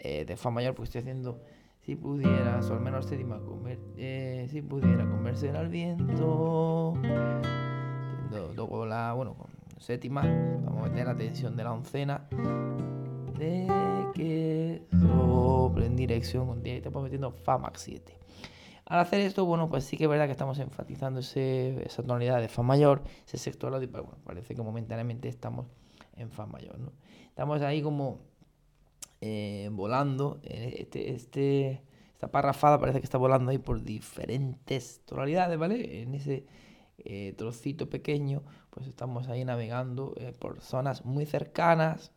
eh, 0.00 0.26
de 0.26 0.36
Fa 0.36 0.50
mayor, 0.50 0.74
pues 0.74 0.90
estoy 0.90 1.00
haciendo 1.00 1.40
si 1.80 1.96
pudiera, 1.96 2.60
sol 2.60 2.80
menor 2.80 3.02
séptima, 3.02 3.40
comer, 3.40 3.78
si 4.50 4.60
pudiera 4.60 5.08
converser 5.08 5.56
al 5.56 5.70
viento. 5.70 6.92
Luego 8.54 8.84
la, 8.84 9.14
bueno, 9.14 9.36
séptima, 9.78 10.20
vamos 10.20 10.84
a 10.84 10.88
meter 10.90 11.06
la 11.06 11.16
tensión 11.16 11.56
de 11.56 11.64
la 11.64 11.72
oncena 11.72 12.28
de 13.38 13.66
que 14.14 14.82
sobre 14.90 15.86
en 15.86 15.96
dirección 15.96 16.46
continua 16.46 16.74
y 16.74 16.78
estamos 16.78 17.02
metiendo 17.02 17.30
Fa 17.30 17.58
max 17.58 17.82
7. 17.82 18.18
Al 18.86 19.00
hacer 19.00 19.20
esto, 19.20 19.44
bueno, 19.44 19.68
pues 19.68 19.84
sí 19.84 19.96
que 19.96 20.04
es 20.04 20.10
verdad 20.10 20.26
que 20.26 20.32
estamos 20.32 20.58
enfatizando 20.58 21.20
ese, 21.20 21.84
esa 21.84 22.02
tonalidad 22.02 22.40
de 22.40 22.48
Fa 22.48 22.62
mayor, 22.62 23.02
ese 23.26 23.36
sexto 23.36 23.68
lado, 23.68 23.82
y 23.82 23.86
pues, 23.86 24.02
bueno, 24.02 24.18
parece 24.24 24.54
que 24.54 24.62
momentáneamente 24.62 25.28
estamos 25.28 25.66
en 26.16 26.30
Fa 26.30 26.46
mayor, 26.46 26.78
¿no? 26.78 26.92
Estamos 27.28 27.60
ahí 27.62 27.82
como 27.82 28.20
eh, 29.20 29.68
volando, 29.72 30.40
este, 30.42 31.10
este, 31.12 31.82
esta 32.12 32.30
parrafada 32.30 32.80
parece 32.80 33.00
que 33.00 33.04
está 33.04 33.18
volando 33.18 33.50
ahí 33.50 33.58
por 33.58 33.82
diferentes 33.82 35.02
tonalidades, 35.04 35.58
¿vale? 35.58 36.02
En 36.02 36.14
ese 36.14 36.46
eh, 36.98 37.34
trocito 37.36 37.90
pequeño, 37.90 38.42
pues 38.70 38.86
estamos 38.86 39.28
ahí 39.28 39.44
navegando 39.44 40.14
eh, 40.16 40.32
por 40.38 40.60
zonas 40.60 41.04
muy 41.04 41.26
cercanas, 41.26 42.12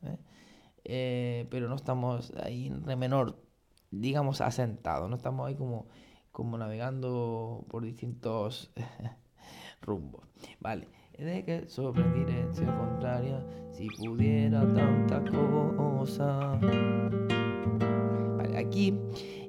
¿eh? 0.85 1.41
Eh, 1.41 1.47
pero 1.50 1.67
no 1.67 1.75
estamos 1.75 2.33
ahí 2.43 2.67
en 2.67 2.83
re 2.83 2.95
menor, 2.95 3.38
digamos, 3.91 4.41
asentado, 4.41 5.07
no 5.07 5.15
estamos 5.15 5.47
ahí 5.47 5.55
como, 5.55 5.88
como 6.31 6.57
navegando 6.57 7.65
por 7.69 7.83
distintos 7.83 8.71
rumbos. 9.81 10.27
Vale, 10.59 10.88
de 11.17 11.45
que 11.45 11.67
sobre 11.67 12.03
dirección 12.13 12.75
contraria, 12.77 13.45
si 13.71 13.88
pudiera 13.88 14.61
tanta 14.73 15.23
cosa. 15.25 16.59
Vale, 18.38 18.57
aquí 18.57 18.97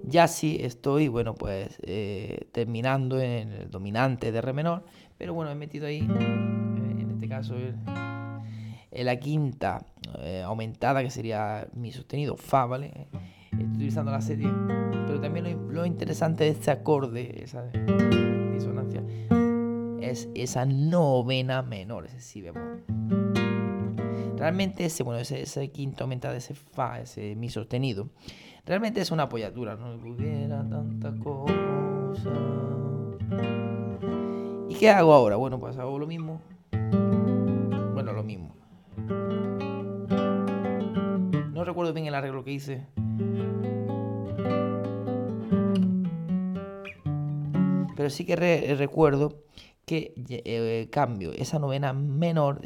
ya 0.04 0.28
sí 0.28 0.58
estoy, 0.60 1.08
bueno, 1.08 1.34
pues 1.34 1.78
eh, 1.82 2.48
terminando 2.52 3.20
en 3.20 3.52
el 3.52 3.70
dominante 3.70 4.32
de 4.32 4.40
re 4.40 4.52
menor, 4.52 4.84
pero 5.16 5.34
bueno, 5.34 5.50
he 5.50 5.54
metido 5.54 5.86
ahí, 5.86 6.00
en 6.00 7.10
este 7.10 7.28
caso, 7.28 7.54
en 7.56 9.06
la 9.06 9.16
quinta 9.18 9.86
eh, 10.18 10.42
aumentada, 10.42 11.02
que 11.02 11.11
sería 11.11 11.66
mi 11.75 11.92
sostenido 11.92 12.37
Fa, 12.37 12.66
¿vale? 12.66 13.09
Estoy 13.50 13.64
utilizando 13.66 14.11
la 14.11 14.21
serie, 14.21 14.49
pero 15.06 15.21
también 15.21 15.73
lo, 15.73 15.85
interesante 15.85 16.44
de 16.44 16.50
este 16.50 16.71
acorde, 16.71 17.42
esa 17.44 17.64
disonancia, 18.52 19.02
es 20.00 20.28
esa 20.35 20.64
novena 20.64 21.62
menor, 21.62 22.06
ese 22.06 22.21
si 22.21 22.40
bemol. 22.40 22.82
Realmente 24.37 24.85
ese, 24.85 25.02
bueno, 25.02 25.21
ese, 25.21 25.42
ese 25.42 25.71
quinto 25.71 26.04
aumentada, 26.04 26.37
ese 26.37 26.54
Fa, 26.54 27.00
ese 27.00 27.37
mi 27.37 27.49
sostenido, 27.49 28.09
realmente 28.64 29.00
es 29.00 29.11
una 29.11 29.25
apoyatura, 29.25 29.76
no 29.76 29.94
hubiera 29.94 30.68
tanta 30.68 31.14
cosa. 31.23 32.32
¿Y 34.68 34.75
qué 34.75 34.90
hago 34.90 35.12
ahora? 35.12 35.37
Bueno, 35.37 35.61
pues 35.61 35.76
hago 35.78 35.99
lo 35.99 36.06
mismo. 36.06 36.40
Bueno, 37.92 38.12
lo 38.12 38.23
mismo 38.23 38.52
no 41.62 41.66
recuerdo 41.66 41.92
bien 41.92 42.07
el 42.07 42.14
arreglo 42.16 42.42
que 42.42 42.50
hice. 42.50 42.87
Pero 47.95 48.11
sí 48.11 48.25
que 48.25 48.75
recuerdo 48.76 49.45
que 49.85 50.12
eh, 50.28 50.88
cambio 50.90 51.31
esa 51.31 51.61
novena 51.61 51.92
menor, 51.92 52.62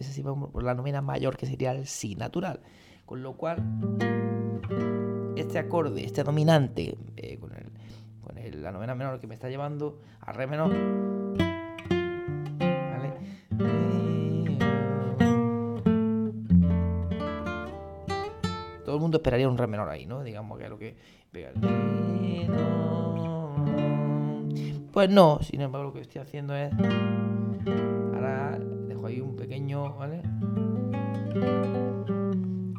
por 0.51 0.63
la 0.63 0.73
novena 0.73 1.03
mayor 1.03 1.37
que 1.37 1.45
sería 1.45 1.73
el 1.73 1.87
si 1.87 2.15
natural. 2.15 2.61
Con 3.05 3.23
lo 3.23 3.35
cual, 3.37 3.59
este 5.37 5.59
acorde, 5.59 6.03
este 6.03 6.25
dominante, 6.25 6.97
eh, 7.19 7.37
con, 7.37 7.53
el, 7.53 7.71
con 8.23 8.63
la 8.63 8.73
novena 8.73 8.95
menor 8.95 9.21
que 9.21 9.27
me 9.27 9.35
está 9.35 9.51
llevando 9.51 10.01
a 10.21 10.33
re 10.33 10.47
menor, 10.47 10.73
esperaría 19.17 19.49
un 19.49 19.59
re 19.59 19.67
menor 19.67 19.89
ahí, 19.89 20.07
¿no? 20.07 20.23
Digamos 20.23 20.59
que 20.59 20.65
es 20.65 20.71
lo 20.71 20.79
que 20.79 20.97
Pues 24.93 25.11
no, 25.11 25.41
sin 25.43 25.61
embargo 25.61 25.89
lo 25.89 25.93
que 25.93 26.01
estoy 26.01 26.23
haciendo 26.23 26.55
es... 26.55 26.73
Ahora 28.15 28.59
dejo 28.59 29.07
ahí 29.07 29.21
un 29.21 29.37
pequeño, 29.37 29.95
¿vale? 29.97 30.23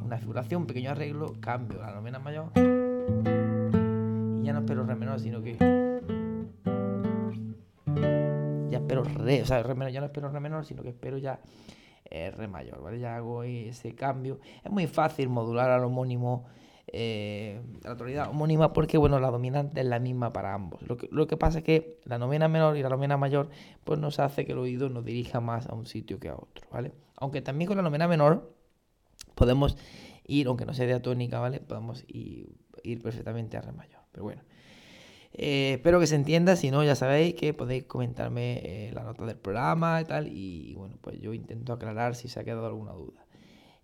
Una 0.01 0.17
figuración, 0.17 0.61
un 0.61 0.67
pequeño 0.67 0.91
arreglo, 0.91 1.35
cambio 1.39 1.79
la 1.79 1.93
novena 1.93 2.17
mayor. 2.19 2.47
Y 2.55 4.43
ya 4.43 4.53
no 4.53 4.59
espero 4.59 4.83
re 4.85 4.95
menor, 4.95 5.19
sino 5.19 5.41
que... 5.43 5.57
Ya 8.69 8.79
espero 8.79 9.03
re, 9.03 9.41
o 9.43 9.45
sea, 9.45 9.61
re 9.61 9.75
menor, 9.75 9.91
ya 9.91 9.99
no 9.99 10.07
espero 10.07 10.29
re 10.29 10.39
menor, 10.39 10.65
sino 10.65 10.81
que 10.81 10.89
espero 10.89 11.17
ya 11.17 11.39
R 12.09 12.47
mayor, 12.47 12.81
¿vale? 12.81 12.99
Ya 12.99 13.15
hago 13.15 13.43
ese 13.43 13.95
cambio. 13.95 14.39
Es 14.63 14.71
muy 14.71 14.87
fácil 14.87 15.29
modular 15.29 15.69
al 15.69 15.83
homónimo, 15.83 16.45
eh, 16.87 17.61
la 17.83 17.97
tonalidad 17.97 18.29
homónima, 18.29 18.73
porque, 18.73 18.97
bueno, 18.97 19.19
la 19.19 19.29
dominante 19.29 19.81
es 19.81 19.87
la 19.87 19.99
misma 19.99 20.31
para 20.31 20.53
ambos. 20.53 20.81
Lo 20.87 20.97
que, 20.97 21.09
lo 21.11 21.27
que 21.27 21.37
pasa 21.37 21.59
es 21.59 21.63
que 21.63 21.99
la 22.05 22.17
novena 22.17 22.47
menor 22.47 22.77
y 22.77 22.83
la 22.83 22.89
novena 22.89 23.17
mayor, 23.17 23.49
pues 23.83 23.99
nos 23.99 24.19
hace 24.19 24.45
que 24.45 24.53
el 24.53 24.59
oído 24.59 24.89
nos 24.89 25.03
dirija 25.03 25.41
más 25.41 25.67
a 25.67 25.73
un 25.73 25.85
sitio 25.85 26.19
que 26.19 26.29
a 26.29 26.35
otro, 26.35 26.67
¿vale? 26.71 26.93
Aunque 27.17 27.41
también 27.41 27.67
con 27.67 27.77
la 27.77 27.83
novena 27.83 28.07
menor 28.07 28.53
podemos 29.35 29.77
ir, 30.25 30.47
aunque 30.47 30.65
no 30.65 30.73
sea 30.73 30.85
diatónica, 30.85 31.39
¿vale? 31.39 31.59
Podemos 31.59 32.05
ir, 32.07 32.55
ir 32.83 33.01
perfectamente 33.01 33.57
a 33.57 33.61
Re 33.61 33.71
mayor. 33.71 34.01
Pero 34.11 34.23
bueno. 34.23 34.41
Eh, 35.33 35.73
espero 35.73 35.99
que 35.99 36.07
se 36.07 36.15
entienda, 36.15 36.55
si 36.55 36.71
no 36.71 36.83
ya 36.83 36.95
sabéis 36.95 37.35
que 37.35 37.53
podéis 37.53 37.83
comentarme 37.83 38.59
eh, 38.63 38.91
la 38.93 39.03
nota 39.03 39.25
del 39.25 39.37
programa 39.37 40.01
y 40.01 40.05
tal, 40.05 40.27
y, 40.27 40.73
bueno, 40.75 40.97
pues 41.01 41.19
yo 41.19 41.33
intento 41.33 41.73
aclarar 41.73 42.15
si 42.15 42.27
se 42.27 42.39
ha 42.39 42.43
quedado 42.43 42.65
alguna 42.65 42.93
duda. 42.93 43.25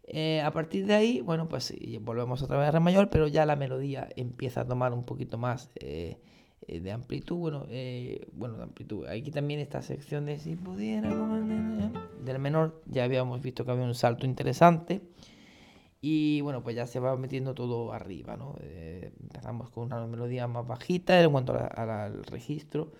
Eh, 0.05 0.41
a 0.41 0.51
partir 0.51 0.85
de 0.85 0.95
ahí, 0.95 1.21
bueno, 1.21 1.47
pues 1.47 1.73
volvemos 2.01 2.41
otra 2.41 2.57
vez 2.57 2.67
a 2.67 2.71
Re 2.71 2.79
mayor, 2.79 3.09
pero 3.09 3.27
ya 3.27 3.45
la 3.45 3.55
melodía 3.55 4.09
empieza 4.15 4.61
a 4.61 4.65
tomar 4.65 4.93
un 4.93 5.03
poquito 5.03 5.37
más 5.37 5.71
de 5.75 6.91
amplitud. 6.91 7.37
Bueno, 7.37 7.65
bueno, 8.33 8.57
de 8.57 8.63
amplitud. 8.63 9.05
Aquí 9.05 9.31
también 9.31 9.61
esta 9.61 9.81
sección 9.81 10.25
de 10.25 10.39
si 10.39 10.57
pudiera 10.57 11.09
del 12.23 12.39
menor, 12.39 12.81
ya 12.85 13.05
habíamos 13.05 13.41
visto 13.41 13.63
que 13.63 13.71
había 13.71 13.85
un 13.85 13.95
salto 13.95 14.25
interesante. 14.25 15.01
Y 16.05 16.41
bueno, 16.41 16.61
pues 16.63 16.75
ya 16.75 16.85
se 16.85 16.99
va 16.99 17.15
metiendo 17.15 17.55
todo 17.55 17.93
arriba, 17.93 18.35
¿no? 18.35 18.57
Eh, 18.59 19.13
empezamos 19.21 19.69
con 19.69 19.85
una 19.85 20.05
melodía 20.05 20.49
más 20.49 20.67
bajita 20.67 21.23
en 21.23 21.31
cuanto 21.31 21.53
al 21.53 22.25
registro. 22.25 22.91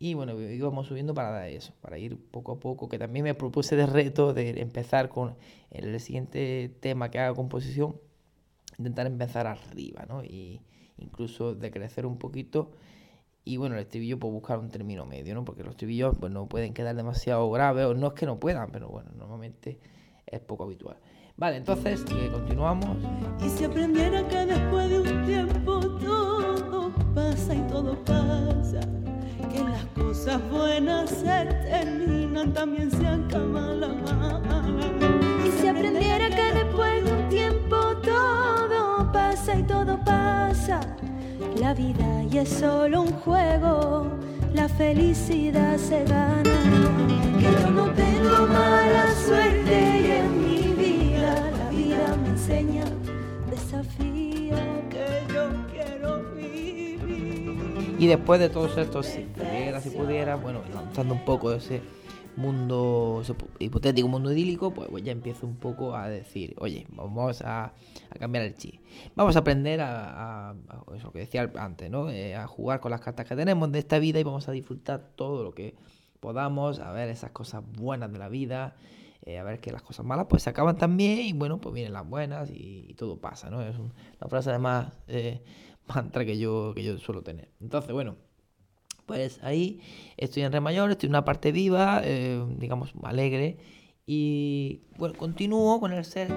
Y 0.00 0.14
bueno, 0.14 0.40
íbamos 0.40 0.88
subiendo 0.88 1.14
para 1.14 1.30
dar 1.30 1.48
eso, 1.48 1.74
para 1.80 1.96
ir 1.96 2.18
poco 2.32 2.50
a 2.50 2.58
poco, 2.58 2.88
que 2.88 2.98
también 2.98 3.22
me 3.22 3.34
propuse 3.36 3.76
de 3.76 3.86
reto 3.86 4.34
de 4.34 4.60
empezar 4.60 5.10
con 5.10 5.36
el 5.70 6.00
siguiente 6.00 6.76
tema 6.80 7.08
que 7.08 7.20
haga 7.20 7.36
composición, 7.36 8.00
intentar 8.78 9.06
empezar 9.06 9.46
arriba, 9.46 10.04
¿no? 10.08 10.24
Y 10.24 10.60
incluso 10.98 11.54
de 11.54 11.70
crecer 11.70 12.04
un 12.04 12.18
poquito. 12.18 12.72
Y 13.44 13.58
bueno, 13.58 13.76
el 13.76 13.82
estribillo, 13.82 14.18
pues 14.18 14.32
buscar 14.32 14.58
un 14.58 14.70
término 14.70 15.06
medio, 15.06 15.36
¿no? 15.36 15.44
Porque 15.44 15.62
los 15.62 15.74
estribillos 15.74 16.16
pues, 16.18 16.32
no 16.32 16.48
pueden 16.48 16.74
quedar 16.74 16.96
demasiado 16.96 17.48
graves, 17.52 17.86
o 17.86 17.94
no 17.94 18.08
es 18.08 18.14
que 18.14 18.26
no 18.26 18.40
puedan, 18.40 18.72
pero 18.72 18.88
bueno, 18.88 19.12
normalmente 19.16 19.78
es 20.34 20.40
poco 20.40 20.64
habitual. 20.64 20.96
Vale, 21.36 21.56
entonces 21.56 22.04
eh, 22.12 22.30
continuamos. 22.32 22.96
Y 23.44 23.48
si 23.48 23.64
aprendiera 23.64 24.26
que 24.28 24.46
después 24.46 24.88
de 24.88 25.00
un 25.00 25.26
tiempo 25.26 25.80
todo 25.80 26.92
pasa 27.14 27.54
y 27.54 27.60
todo 27.62 27.96
pasa, 28.04 28.80
que 29.50 29.64
las 29.64 29.84
cosas 29.96 30.40
buenas 30.50 31.10
se 31.10 31.44
terminan, 31.68 32.52
también 32.52 32.90
se 32.90 33.06
acaba 33.06 33.60
la 33.74 33.88
mala. 33.88 34.62
Y 35.44 35.50
si 35.60 35.66
aprendiera 35.66 36.28
que 36.30 36.52
después 36.52 37.04
de 37.04 37.12
un 37.12 37.28
tiempo 37.28 37.76
todo 38.02 39.10
pasa 39.12 39.56
y 39.58 39.62
todo 39.64 39.98
pasa, 40.04 40.80
la 41.56 41.74
vida 41.74 42.22
y 42.30 42.38
es 42.38 42.48
solo 42.48 43.02
un 43.02 43.12
juego, 43.12 44.06
la 44.54 44.68
felicidad 44.68 45.76
se 45.76 46.04
gana. 46.04 46.42
Que 47.38 47.62
yo 47.62 47.70
no 47.70 47.90
tengo 47.90 48.46
mala 48.46 49.14
suerte 49.26 50.00
y 50.00 50.10
en 50.12 50.42
mi 50.42 50.54
enseña, 52.30 52.84
desafío 53.50 54.56
que 54.90 55.32
yo 55.32 55.48
quiero 55.72 56.22
vivir. 56.34 57.96
Y 57.98 58.06
después 58.06 58.40
de 58.40 58.48
todos 58.48 58.76
estos, 58.78 59.06
si 59.06 59.20
pudiera, 59.20 59.80
si 59.80 59.90
pudiera, 59.90 60.36
bueno, 60.36 60.60
lanzando 60.72 61.14
un 61.14 61.24
poco 61.24 61.52
ese 61.52 61.80
mundo 62.36 63.22
hipotético, 63.58 64.08
mundo 64.08 64.32
idílico, 64.32 64.72
pues, 64.72 64.88
pues, 64.90 65.04
ya 65.04 65.12
empiezo 65.12 65.46
un 65.46 65.56
poco 65.56 65.96
a 65.96 66.08
decir, 66.08 66.54
oye, 66.58 66.86
vamos 66.90 67.42
a, 67.42 67.72
cambiar 68.18 68.44
el 68.44 68.54
chi. 68.54 68.80
Vamos 69.14 69.36
a 69.36 69.40
aprender 69.40 69.80
a, 69.80 70.54
eso 70.96 71.12
que 71.12 71.20
decía 71.20 71.50
antes, 71.56 71.90
¿no? 71.90 72.10
Eh, 72.10 72.34
a 72.34 72.46
jugar 72.46 72.80
con 72.80 72.90
las 72.90 73.00
cartas 73.00 73.26
que 73.26 73.36
tenemos 73.36 73.70
de 73.72 73.78
esta 73.78 73.98
vida 73.98 74.20
y 74.20 74.22
vamos 74.22 74.48
a 74.48 74.52
disfrutar 74.52 75.12
todo 75.16 75.42
lo 75.42 75.54
que 75.54 75.74
podamos, 76.20 76.78
a 76.80 76.92
ver 76.92 77.08
esas 77.08 77.30
cosas 77.32 77.62
buenas 77.76 78.10
de 78.12 78.18
la 78.18 78.28
vida, 78.28 78.76
eh, 79.22 79.38
a 79.38 79.44
ver 79.44 79.60
que 79.60 79.72
las 79.72 79.82
cosas 79.82 80.04
malas 80.04 80.26
pues 80.28 80.42
se 80.42 80.50
acaban 80.50 80.76
también 80.76 81.20
y 81.20 81.32
bueno, 81.32 81.60
pues 81.60 81.74
vienen 81.74 81.92
las 81.92 82.08
buenas 82.08 82.50
y, 82.50 82.94
todo 82.96 83.18
pasa, 83.18 83.50
¿no? 83.50 83.62
Es 83.62 83.76
una 83.76 84.28
frase 84.28 84.50
además 84.50 84.92
eh, 85.08 85.42
mantra 85.86 86.24
que 86.24 86.38
yo, 86.38 86.72
que 86.74 86.82
yo 86.82 86.98
suelo 86.98 87.22
tener. 87.22 87.50
Entonces, 87.60 87.92
bueno, 87.92 88.16
pues 89.06 89.42
ahí 89.42 89.80
estoy 90.16 90.42
en 90.42 90.52
re 90.52 90.60
mayor, 90.60 90.90
estoy 90.90 91.08
en 91.08 91.12
una 91.12 91.24
parte 91.24 91.52
viva, 91.52 92.00
eh, 92.04 92.44
digamos, 92.58 92.92
alegre. 93.02 93.58
Y 94.06 94.82
bueno, 94.98 95.14
continúo 95.16 95.80
con 95.80 95.92
el 95.92 96.04
ser 96.04 96.28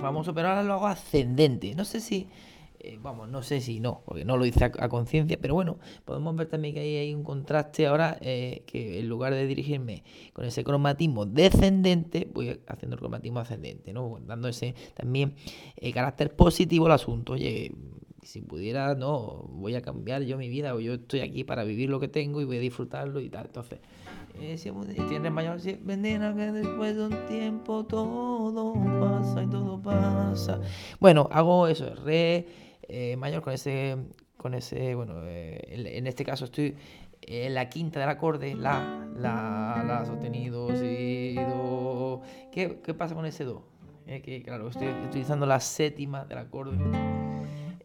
famoso, 0.00 0.34
pero 0.34 0.48
ahora 0.48 0.62
lo 0.62 0.74
hago 0.74 0.86
ascendente. 0.86 1.74
No 1.74 1.84
sé 1.84 2.00
si, 2.00 2.28
eh, 2.78 2.98
vamos, 3.02 3.28
no 3.28 3.42
sé 3.42 3.60
si 3.60 3.80
no, 3.80 4.02
porque 4.04 4.24
no 4.24 4.36
lo 4.36 4.46
hice 4.46 4.64
a, 4.64 4.88
conciencia, 4.88 5.38
pero 5.40 5.54
bueno, 5.54 5.78
podemos 6.04 6.36
ver 6.36 6.48
también 6.48 6.74
que 6.74 6.80
ahí 6.80 6.96
hay 6.96 7.14
un 7.14 7.24
contraste 7.24 7.86
ahora, 7.86 8.18
eh, 8.20 8.62
que 8.66 9.00
en 9.00 9.08
lugar 9.08 9.34
de 9.34 9.46
dirigirme 9.46 10.04
con 10.32 10.44
ese 10.44 10.62
cromatismo 10.62 11.26
descendente, 11.26 12.28
voy 12.32 12.60
haciendo 12.68 12.94
el 12.94 13.00
cromatismo 13.00 13.40
ascendente, 13.40 13.92
¿no? 13.92 14.18
Dando 14.26 14.48
ese 14.48 14.74
también 14.94 15.34
carácter 15.92 16.34
positivo 16.36 16.86
al 16.86 16.92
asunto. 16.92 17.32
Oye, 17.32 17.72
si 18.24 18.40
pudiera, 18.40 18.94
no, 18.94 19.44
voy 19.50 19.74
a 19.74 19.82
cambiar 19.82 20.22
yo 20.22 20.36
mi 20.36 20.48
vida, 20.48 20.74
o 20.74 20.80
yo 20.80 20.94
estoy 20.94 21.20
aquí 21.20 21.44
para 21.44 21.64
vivir 21.64 21.90
lo 21.90 22.00
que 22.00 22.08
tengo 22.08 22.40
y 22.40 22.44
voy 22.44 22.56
a 22.56 22.60
disfrutarlo 22.60 23.20
y 23.20 23.28
tal. 23.28 23.46
Entonces, 23.46 23.80
eh, 24.40 24.58
si 24.58 24.70
tienes 25.08 25.30
mayor, 25.30 25.60
si 25.60 25.74
vendena 25.74 26.34
que 26.34 26.52
después 26.52 26.96
de 26.96 27.04
un 27.04 27.26
tiempo 27.26 27.84
todo 27.84 28.74
pasa 29.00 29.42
y 29.42 29.46
todo 29.46 29.80
pasa. 29.80 30.60
Bueno, 30.98 31.28
hago 31.30 31.68
eso, 31.68 31.94
re 31.94 32.46
eh, 32.82 33.16
mayor 33.16 33.42
con 33.42 33.52
ese, 33.52 33.96
con 34.36 34.54
ese, 34.54 34.94
bueno, 34.94 35.14
eh, 35.24 35.60
en 35.68 36.06
este 36.06 36.24
caso 36.24 36.46
estoy 36.46 36.74
en 37.22 37.54
la 37.54 37.68
quinta 37.68 38.00
del 38.00 38.08
acorde, 38.08 38.54
la, 38.54 39.08
la, 39.16 39.84
la 39.86 40.04
sostenido, 40.04 40.74
si, 40.76 41.34
do. 41.34 42.22
¿Qué, 42.52 42.80
¿Qué 42.82 42.94
pasa 42.94 43.14
con 43.14 43.26
ese 43.26 43.44
do? 43.44 43.68
que 44.06 44.42
claro, 44.42 44.68
estoy 44.68 44.88
utilizando 45.08 45.46
la 45.46 45.60
séptima 45.60 46.26
del 46.26 46.38
acorde. 46.38 46.76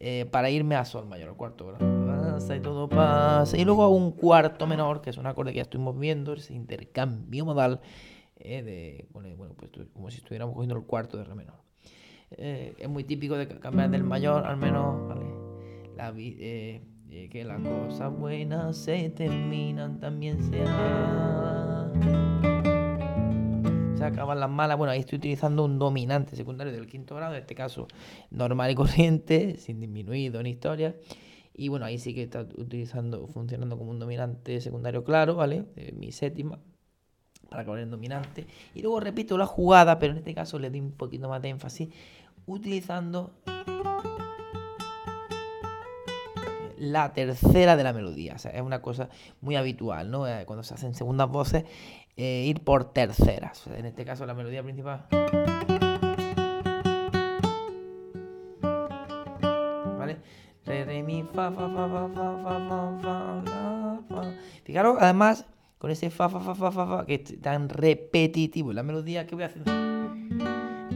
Eh, 0.01 0.25
para 0.31 0.49
irme 0.49 0.75
a 0.75 0.85
sol 0.85 1.05
mayor, 1.07 1.35
cuarto. 1.35 1.73
Pasa 1.77 2.55
y 2.55 2.61
todo 2.61 2.87
pasa. 2.87 3.57
Y 3.57 3.65
luego 3.65 3.83
hago 3.83 3.95
un 3.95 4.11
cuarto 4.11 4.65
menor, 4.65 5.01
que 5.01 5.09
es 5.09 5.17
un 5.17 5.27
acorde 5.27 5.51
que 5.51 5.57
ya 5.57 5.63
estuvimos 5.63 5.99
viendo, 5.99 6.33
ese 6.33 6.53
intercambio 6.53 7.43
modal, 7.43 7.81
eh, 8.37 8.63
de, 8.63 9.07
bueno, 9.11 9.35
pues 9.57 9.71
como 9.91 10.09
si 10.09 10.19
estuviéramos 10.19 10.55
cogiendo 10.55 10.77
el 10.77 10.85
cuarto 10.85 11.17
de 11.17 11.25
re 11.25 11.35
menor. 11.35 11.59
Eh, 12.31 12.75
es 12.77 12.87
muy 12.87 13.03
típico 13.03 13.35
de 13.35 13.47
cambiar 13.47 13.89
del 13.89 14.03
mayor 14.03 14.45
al 14.45 14.55
menor, 14.55 15.09
¿vale? 15.97 16.81
Que 17.29 17.43
las 17.43 17.61
cosas 17.61 18.17
buenas 18.17 18.77
se 18.77 19.09
terminan, 19.09 19.99
también 19.99 20.41
se 20.41 20.63
se 23.99 24.05
acaban 24.05 24.39
las 24.39 24.49
malas. 24.49 24.77
Bueno, 24.77 24.91
ahí 24.93 25.01
estoy 25.01 25.17
utilizando 25.17 25.65
un 25.65 25.77
dominante 25.77 26.37
secundario 26.37 26.71
del 26.71 26.87
quinto 26.87 27.15
grado, 27.15 27.33
en 27.33 27.41
este 27.41 27.53
caso 27.53 27.87
normal 28.31 28.71
y 28.71 28.75
corriente, 28.75 29.57
sin 29.59 29.81
disminuido 29.81 30.41
ni 30.41 30.51
historia. 30.51 30.95
Y 31.53 31.67
bueno, 31.67 31.85
ahí 31.85 31.99
sí 31.99 32.13
que 32.13 32.23
está 32.23 32.41
utilizando, 32.41 33.27
funcionando 33.27 33.77
como 33.77 33.91
un 33.91 33.99
dominante 33.99 34.61
secundario 34.61 35.03
claro, 35.03 35.35
¿vale? 35.35 35.65
mi 35.93 36.13
séptima, 36.13 36.59
para 37.49 37.63
acabar 37.63 37.81
en 37.81 37.91
dominante. 37.91 38.47
Y 38.73 38.81
luego 38.81 39.01
repito 39.01 39.37
la 39.37 39.45
jugada, 39.45 39.99
pero 39.99 40.13
en 40.13 40.19
este 40.19 40.33
caso 40.33 40.57
le 40.57 40.69
doy 40.69 40.79
un 40.79 40.93
poquito 40.93 41.27
más 41.27 41.41
de 41.41 41.49
énfasis, 41.49 41.89
utilizando 42.45 43.33
la 46.77 47.11
tercera 47.11 47.75
de 47.75 47.83
la 47.83 47.91
melodía. 47.91 48.35
O 48.35 48.39
sea, 48.39 48.51
es 48.51 48.61
una 48.61 48.81
cosa 48.81 49.09
muy 49.41 49.57
habitual, 49.57 50.09
¿no? 50.09 50.25
Eh, 50.27 50.45
cuando 50.45 50.63
se 50.63 50.73
hacen 50.73 50.95
segundas 50.95 51.29
voces, 51.29 51.65
eh, 52.19 52.43
ir 52.45 52.61
por 52.65 52.91
terceras. 52.91 53.65
En 53.67 53.85
este 53.85 54.03
caso, 54.03 54.25
la 54.25 54.33
melodía 54.33 54.61
principal. 54.61 55.05
¿Vale? 59.97 60.17
Re, 60.65 60.83
re, 60.83 61.01
mi, 61.01 61.23
fa, 61.23 61.49
fa, 61.49 61.69
fa, 61.69 61.87
fa, 61.87 62.09
fa, 62.13 62.43
fa, 62.43 62.99
fa, 63.01 63.41
fa, 63.45 63.99
fa. 64.09 64.33
Fijaros, 64.65 64.97
además, 64.99 65.45
con 65.77 65.91
ese 65.91 66.09
fa, 66.09 66.27
fa, 66.27 66.41
fa, 66.41 66.55
fa, 66.55 66.71
fa, 66.73 66.87
fa, 66.87 67.05
que 67.05 67.15
es 67.15 67.41
tan 67.41 67.69
repetitivo 67.69 68.73
la 68.73 68.83
melodía, 68.83 69.25
que 69.25 69.35
voy 69.35 69.45
haciendo? 69.45 69.71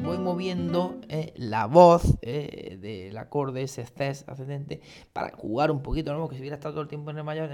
Voy 0.04 0.18
moviendo 0.18 1.00
eh, 1.08 1.34
la 1.38 1.68
voz 1.68 2.18
eh, 2.22 2.78
del 2.82 3.18
acorde, 3.18 3.64
ese 3.64 3.86
ces 3.86 4.28
ascendente, 4.28 4.82
para 5.14 5.34
jugar 5.38 5.72
un 5.72 5.82
poquito, 5.82 6.14
¿no? 6.14 6.28
Que 6.28 6.36
si 6.36 6.42
hubiera 6.42 6.58
estado 6.58 6.74
todo 6.74 6.82
el 6.82 6.90
tiempo 6.90 7.12
en 7.12 7.20
el 7.20 7.24
mayor. 7.24 7.50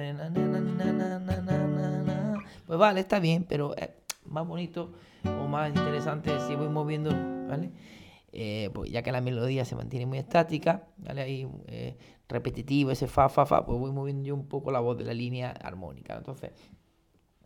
Pues 2.69 2.77
vale, 2.77 2.99
está 2.99 3.19
bien, 3.19 3.45
pero 3.49 3.75
es 3.75 3.89
más 4.25 4.45
bonito 4.45 4.93
o 5.25 5.47
más 5.47 5.69
interesante 5.69 6.39
si 6.41 6.53
voy 6.53 6.69
moviendo, 6.69 7.09
¿vale? 7.47 7.71
Eh, 8.31 8.69
pues 8.75 8.91
ya 8.91 9.01
que 9.01 9.11
la 9.11 9.21
melodía 9.21 9.65
se 9.65 9.75
mantiene 9.75 10.05
muy 10.05 10.19
estática, 10.19 10.87
¿vale? 10.97 11.21
Ahí 11.23 11.47
eh, 11.65 11.97
repetitivo, 12.27 12.91
ese 12.91 13.07
fa, 13.07 13.27
fa, 13.27 13.47
fa, 13.47 13.65
pues 13.65 13.79
voy 13.79 13.91
moviendo 13.91 14.23
yo 14.23 14.35
un 14.35 14.47
poco 14.47 14.69
la 14.69 14.81
voz 14.81 14.99
de 14.99 15.03
la 15.03 15.15
línea 15.15 15.49
armónica. 15.49 16.15
Entonces, 16.15 16.51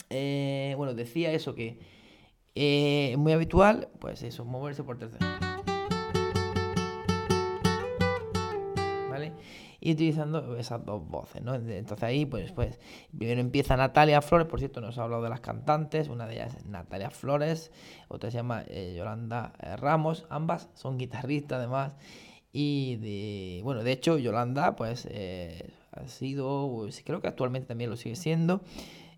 eh, 0.09 0.73
bueno, 0.75 0.93
decía 0.93 1.31
eso 1.31 1.55
que 1.55 1.79
es 2.53 3.17
muy 3.17 3.31
habitual, 3.31 3.88
pues 3.99 4.23
eso, 4.23 4.43
moverse 4.43 4.83
por 4.83 4.97
tercera. 4.97 5.53
Y 9.86 9.91
utilizando 9.91 10.56
esas 10.56 10.86
dos 10.86 11.06
voces, 11.06 11.41
¿no? 11.41 11.56
Entonces 11.56 12.04
ahí, 12.04 12.26
pues, 12.26 12.54
pues, 12.54 12.80
primero 13.17 13.41
empieza 13.41 13.76
Natalia 13.76 14.22
Flores, 14.22 14.48
por 14.48 14.60
cierto, 14.60 14.80
nos 14.80 14.98
ha 14.98 15.04
hablado 15.04 15.24
de 15.24 15.30
las 15.30 15.41
cantantes, 15.41 16.08
una 16.08 16.26
de 16.26 16.36
ellas 16.36 16.56
es 16.56 16.65
Natalia 16.65 17.10
Flores, 17.10 17.69
otra 18.08 18.32
se 18.32 18.38
llama 18.38 18.63
eh, 18.67 18.93
Yolanda 18.96 19.52
eh, 19.60 19.76
Ramos, 19.76 20.26
ambas 20.30 20.69
son 20.74 20.98
guitarristas 20.98 21.58
además, 21.58 21.98
y 22.54 22.96
de, 22.96 23.62
bueno, 23.65 23.84
de 23.84 23.91
hecho 23.91 24.17
Yolanda, 24.17 24.78
pues, 24.78 25.06
eh, 25.12 25.74
ha 25.91 26.08
sido, 26.08 26.72
pues, 26.74 27.04
creo 27.06 27.19
que 27.19 27.28
actualmente 27.28 27.67
también 27.67 27.89
lo 27.89 27.98
sigue 27.98 28.15
siendo, 28.15 28.62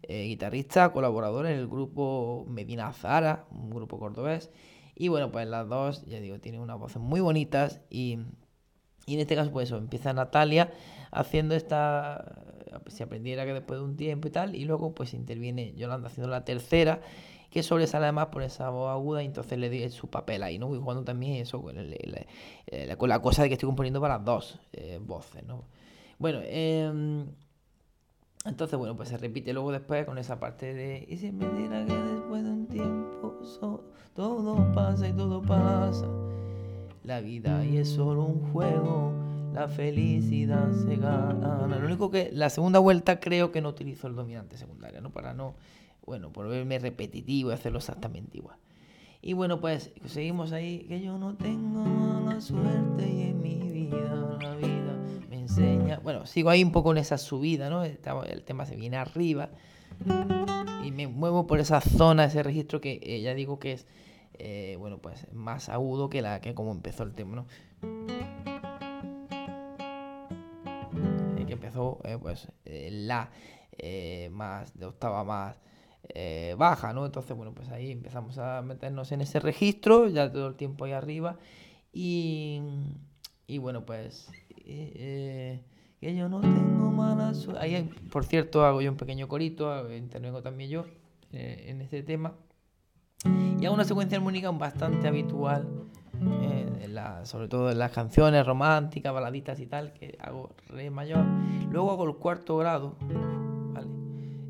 guitarrista, 0.08 0.92
colaborador 0.92 1.46
en 1.46 1.60
el 1.60 1.68
grupo 1.68 2.46
Medina 2.48 2.92
Zara, 2.92 3.46
un 3.52 3.70
grupo 3.70 4.00
cordobés, 4.00 4.50
y 4.96 5.10
bueno, 5.10 5.32
pues 5.32 5.48
las 5.48 5.70
dos, 5.70 6.06
ya 6.06 6.20
digo, 6.20 6.40
tienen 6.40 6.62
unas 6.62 6.80
voces 6.80 7.02
muy 7.02 7.20
bonitas 7.22 7.82
y 7.92 8.18
y 9.06 9.14
en 9.16 9.20
este 9.20 9.36
caso, 9.36 9.52
pues 9.52 9.70
eso, 9.70 9.78
empieza 9.78 10.14
Natalia 10.14 10.72
haciendo 11.12 11.56
esta. 11.56 12.42
Si 12.88 13.04
aprendiera 13.04 13.46
que 13.46 13.54
después 13.54 13.80
de 13.80 13.86
un 13.86 13.96
tiempo 13.96 14.28
y 14.28 14.32
tal, 14.32 14.56
y 14.56 14.66
luego 14.66 14.94
pues 14.94 15.14
interviene 15.14 15.74
Yolanda 15.76 16.08
haciendo 16.08 16.30
la 16.30 16.44
tercera, 16.44 17.00
que 17.50 17.64
sobresale 17.64 18.06
además 18.06 18.28
por 18.28 18.44
esa 18.44 18.70
voz 18.70 18.90
aguda, 18.92 19.24
y 19.24 19.28
entonces 19.28 19.58
le 19.58 19.70
di 19.70 19.90
su 19.90 20.10
papel 20.10 20.44
ahí, 20.44 20.60
¿no? 20.60 20.74
Y 20.76 20.80
jugando 20.80 21.04
también 21.04 21.36
eso 21.36 21.62
con, 21.62 21.76
la, 21.76 23.22
cosa 23.22 23.44
de 23.44 23.48
que 23.48 23.54
estoy 23.54 23.68
componiendo 23.68 24.02
para 24.02 24.20
dos 24.20 24.60
eh, 24.74 25.00
voces, 25.02 25.44
¿no? 25.46 25.64
Bueno, 26.20 26.40
em, 26.44 27.28
entonces, 28.46 28.78
bueno, 28.78 28.96
pues 28.96 29.10
se 29.10 29.18
repite 29.18 29.54
luego 29.54 29.72
después 29.72 30.06
con 30.06 30.18
esa 30.18 30.40
parte 30.40 30.74
de. 30.74 31.06
Y 31.08 31.18
si 31.18 31.32
me 31.32 31.48
que 31.48 31.70
después 31.70 32.44
de 32.44 32.50
un 32.50 32.68
tiempo 32.68 33.40
todo 34.16 34.72
pasa 34.74 35.08
y 35.08 35.14
todo 35.14 35.42
pasa 35.42 36.25
la 37.06 37.22
vida 37.22 37.64
y 37.66 37.78
es 37.78 37.90
solo 37.90 38.24
un 38.24 38.52
juego, 38.52 39.14
la 39.54 39.68
felicidad 39.68 40.72
se 40.72 40.96
gana. 40.96 41.68
Lo 41.68 41.86
único 41.86 42.10
que 42.10 42.30
la 42.32 42.50
segunda 42.50 42.80
vuelta 42.80 43.20
creo 43.20 43.52
que 43.52 43.62
no 43.62 43.70
utilizo 43.70 44.08
el 44.08 44.16
dominante 44.16 44.58
secundario, 44.58 45.02
¿no? 45.02 45.12
Para 45.12 45.34
no, 45.34 45.56
bueno, 46.06 46.32
por 46.32 46.48
verme 46.48 46.80
repetitivo 46.80 47.52
y 47.52 47.54
hacerlo 47.54 47.78
exactamente 47.78 48.38
igual. 48.38 48.58
Y 49.22 49.34
bueno, 49.34 49.60
pues 49.60 49.92
seguimos 50.06 50.52
ahí, 50.52 50.86
que 50.88 51.02
yo 51.02 51.18
no 51.18 51.36
tengo 51.36 51.84
mala 51.84 52.42
suerte 52.42 53.08
y 53.08 53.22
en 53.24 53.42
mi 53.42 53.56
vida 53.72 54.38
la 54.42 54.56
vida 54.56 54.98
me 55.30 55.40
enseña. 55.40 56.00
Bueno, 56.04 56.26
sigo 56.26 56.50
ahí 56.50 56.64
un 56.64 56.72
poco 56.72 56.92
en 56.92 56.98
esa 56.98 57.18
subida, 57.18 57.70
¿no? 57.70 57.84
El 57.84 58.44
tema 58.44 58.66
se 58.66 58.76
viene 58.76 58.98
arriba 58.98 59.50
y 60.84 60.92
me 60.92 61.08
muevo 61.08 61.48
por 61.48 61.60
esa 61.60 61.82
zona, 61.82 62.26
ese 62.26 62.44
registro 62.44 62.82
que 62.82 63.00
eh, 63.02 63.22
ya 63.22 63.34
digo 63.34 63.60
que 63.60 63.74
es 63.74 63.88
eh, 64.40 64.76
bueno, 64.80 65.00
pues 65.00 65.32
más 65.34 65.70
agudo 65.70 66.10
que 66.10 66.22
la 66.22 66.42
que 66.42 66.54
como 66.54 66.72
empezó 66.72 67.04
el 67.04 67.14
tema, 67.14 67.36
¿no? 67.36 67.48
que 71.46 71.54
empezó, 71.54 72.00
eh, 72.04 72.18
pues, 72.20 72.52
eh, 72.66 72.90
la 72.92 73.30
más 74.32 74.78
de 74.80 74.86
octava 74.88 75.24
más 75.24 75.60
baja, 76.58 76.94
¿no? 76.94 77.06
Entonces, 77.06 77.36
bueno, 77.38 77.54
pues 77.54 77.70
ahí 77.70 77.92
empezamos 77.92 78.38
a 78.40 78.62
meternos 78.62 79.12
en 79.12 79.22
ese 79.22 79.40
registro, 79.40 80.08
ya 80.08 80.32
todo 80.32 80.48
el 80.48 80.56
tiempo 80.56 80.86
ahí 80.86 80.94
arriba, 80.94 81.38
y, 81.94 82.62
y 83.46 83.60
bueno, 83.60 83.86
pues, 83.86 84.32
que 86.06 86.16
yo 86.16 86.30
no 86.30 86.42
tengo 86.42 86.92
mala. 86.92 87.34
Ahí, 87.60 87.90
por 88.12 88.26
cierto, 88.26 88.66
hago 88.66 88.82
yo 88.82 88.92
un 88.92 88.98
pequeño 88.98 89.28
corito, 89.28 89.94
intervengo 89.94 90.42
también 90.42 90.70
yo 90.70 90.86
eh, 91.32 91.66
en 91.68 91.82
este 91.82 92.04
tema. 92.04 92.34
Y 93.24 93.66
hago 93.66 93.74
una 93.74 93.86
secuencia 93.86 94.18
armónica 94.18 94.52
bastante 94.52 95.08
habitual, 95.08 95.68
eh, 96.42 96.72
sobre 97.24 97.48
todo 97.48 97.72
en 97.72 97.80
las 97.80 97.92
canciones 97.92 98.46
románticas, 98.46 99.14
baladitas 99.14 99.60
y 99.60 99.66
tal, 99.66 99.94
que 99.94 100.18
hago 100.22 100.52
re 100.68 100.90
mayor. 100.90 101.26
Luego 101.72 101.92
hago 101.92 102.06
el 102.06 102.16
cuarto 102.16 102.58
grado, 102.58 102.96
¿vale? 103.74 103.88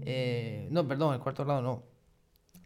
Eh, 0.01 0.67
no, 0.71 0.87
perdón, 0.87 1.13
el 1.13 1.19
cuarto 1.19 1.45
grado 1.45 1.61
no. 1.61 1.83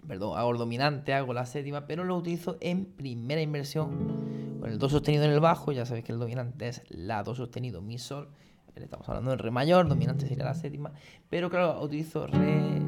Perdón, 0.08 0.38
hago 0.38 0.52
el 0.52 0.58
dominante, 0.58 1.14
hago 1.14 1.34
la 1.34 1.46
séptima, 1.46 1.86
pero 1.86 2.04
lo 2.04 2.18
utilizo 2.18 2.58
en 2.62 2.86
primera 2.86 3.42
inversión 3.42 4.58
con 4.60 4.70
el 4.70 4.80
do 4.80 4.90
sostenido 4.90 5.26
en 5.26 5.32
el 5.32 5.40
bajo. 5.40 5.72
Ya 5.72 5.86
sabéis 5.86 6.06
que 6.06 6.14
el 6.14 6.20
dominante 6.20 6.68
es 6.68 6.82
la 6.90 7.24
do 7.24 7.36
sostenido, 7.36 7.82
mi 7.82 7.98
sol. 7.98 8.30
Estamos 8.76 9.08
hablando 9.10 9.32
del 9.32 9.40
re 9.40 9.52
mayor, 9.52 9.88
dominante 9.88 10.28
sería 10.28 10.46
la 10.46 10.54
séptima. 10.54 10.94
Pero 11.30 11.50
claro, 11.50 11.82
utilizo 11.82 12.28
re, 12.28 12.82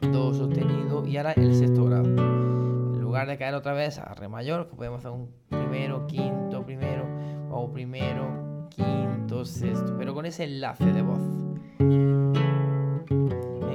do 0.00 0.34
sostenido 0.34 1.06
y 1.06 1.16
ahora 1.16 1.32
el 1.32 1.54
sexto 1.54 1.84
grado. 1.84 2.04
En 2.04 3.00
lugar 3.00 3.26
de 3.28 3.38
caer 3.38 3.54
otra 3.54 3.72
vez 3.72 3.98
a 3.98 4.14
re 4.14 4.28
mayor, 4.28 4.68
que 4.68 4.76
podemos 4.76 4.98
hacer 4.98 5.10
un 5.10 5.30
primero, 5.48 6.06
quinto, 6.06 6.64
primero, 6.64 7.06
o 7.50 7.70
primero, 7.72 8.68
quinto, 8.70 9.44
sexto, 9.44 9.96
pero 9.96 10.14
con 10.14 10.26
ese 10.26 10.44
enlace 10.44 10.92
de 10.92 11.02
voz. 11.02 11.20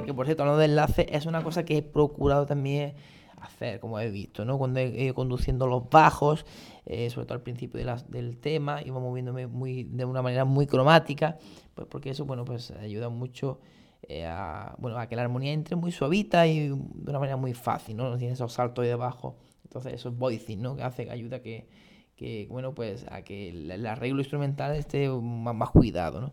Que 0.04 0.14
por 0.14 0.26
cierto, 0.26 0.42
hablando 0.42 0.58
de 0.58 0.66
enlace, 0.66 1.06
es 1.10 1.26
una 1.26 1.42
cosa 1.42 1.64
que 1.64 1.78
he 1.78 1.82
procurado 1.82 2.44
también 2.44 2.94
hacer, 3.40 3.80
como 3.80 3.98
he 4.00 4.10
visto, 4.10 4.44
¿no? 4.44 4.58
Cuando 4.58 4.80
he 4.80 5.04
ido 5.04 5.14
conduciendo 5.14 5.66
los 5.66 5.88
bajos, 5.88 6.44
eh, 6.84 7.10
sobre 7.10 7.26
todo 7.26 7.34
al 7.36 7.42
principio 7.42 7.80
del 8.08 8.38
tema, 8.38 8.82
iba 8.82 9.00
moviéndome 9.00 9.46
muy, 9.46 9.84
de 9.84 10.04
una 10.04 10.22
manera 10.22 10.44
muy 10.44 10.66
cromática, 10.66 11.38
pues 11.74 11.86
porque 11.88 12.10
eso, 12.10 12.24
bueno, 12.24 12.44
pues 12.44 12.70
ayuda 12.72 13.08
mucho 13.08 13.60
eh, 14.08 14.26
a, 14.26 14.74
bueno, 14.78 14.98
a 14.98 15.06
que 15.08 15.16
la 15.16 15.22
armonía 15.22 15.52
entre 15.52 15.76
muy 15.76 15.92
suavita 15.92 16.46
y 16.46 16.68
de 16.68 16.72
una 16.72 17.18
manera 17.18 17.36
muy 17.36 17.54
fácil, 17.54 17.96
¿no? 17.96 18.10
No 18.10 18.18
tiene 18.18 18.34
esos 18.34 18.52
saltos 18.52 18.82
ahí 18.82 18.88
debajo. 18.88 19.36
Entonces 19.64 19.94
eso 19.94 20.08
es 20.08 20.16
voicing, 20.16 20.60
¿no? 20.60 20.76
Que 20.76 20.82
hace, 20.82 21.04
que 21.04 21.10
ayuda 21.12 21.40
que, 21.42 21.68
que 22.16 22.46
bueno, 22.50 22.74
pues 22.74 23.06
a 23.10 23.22
que 23.22 23.50
el, 23.50 23.86
arreglo 23.86 24.20
instrumental 24.20 24.74
esté 24.74 25.08
más, 25.08 25.54
más, 25.54 25.70
cuidado, 25.70 26.20
¿no? 26.20 26.32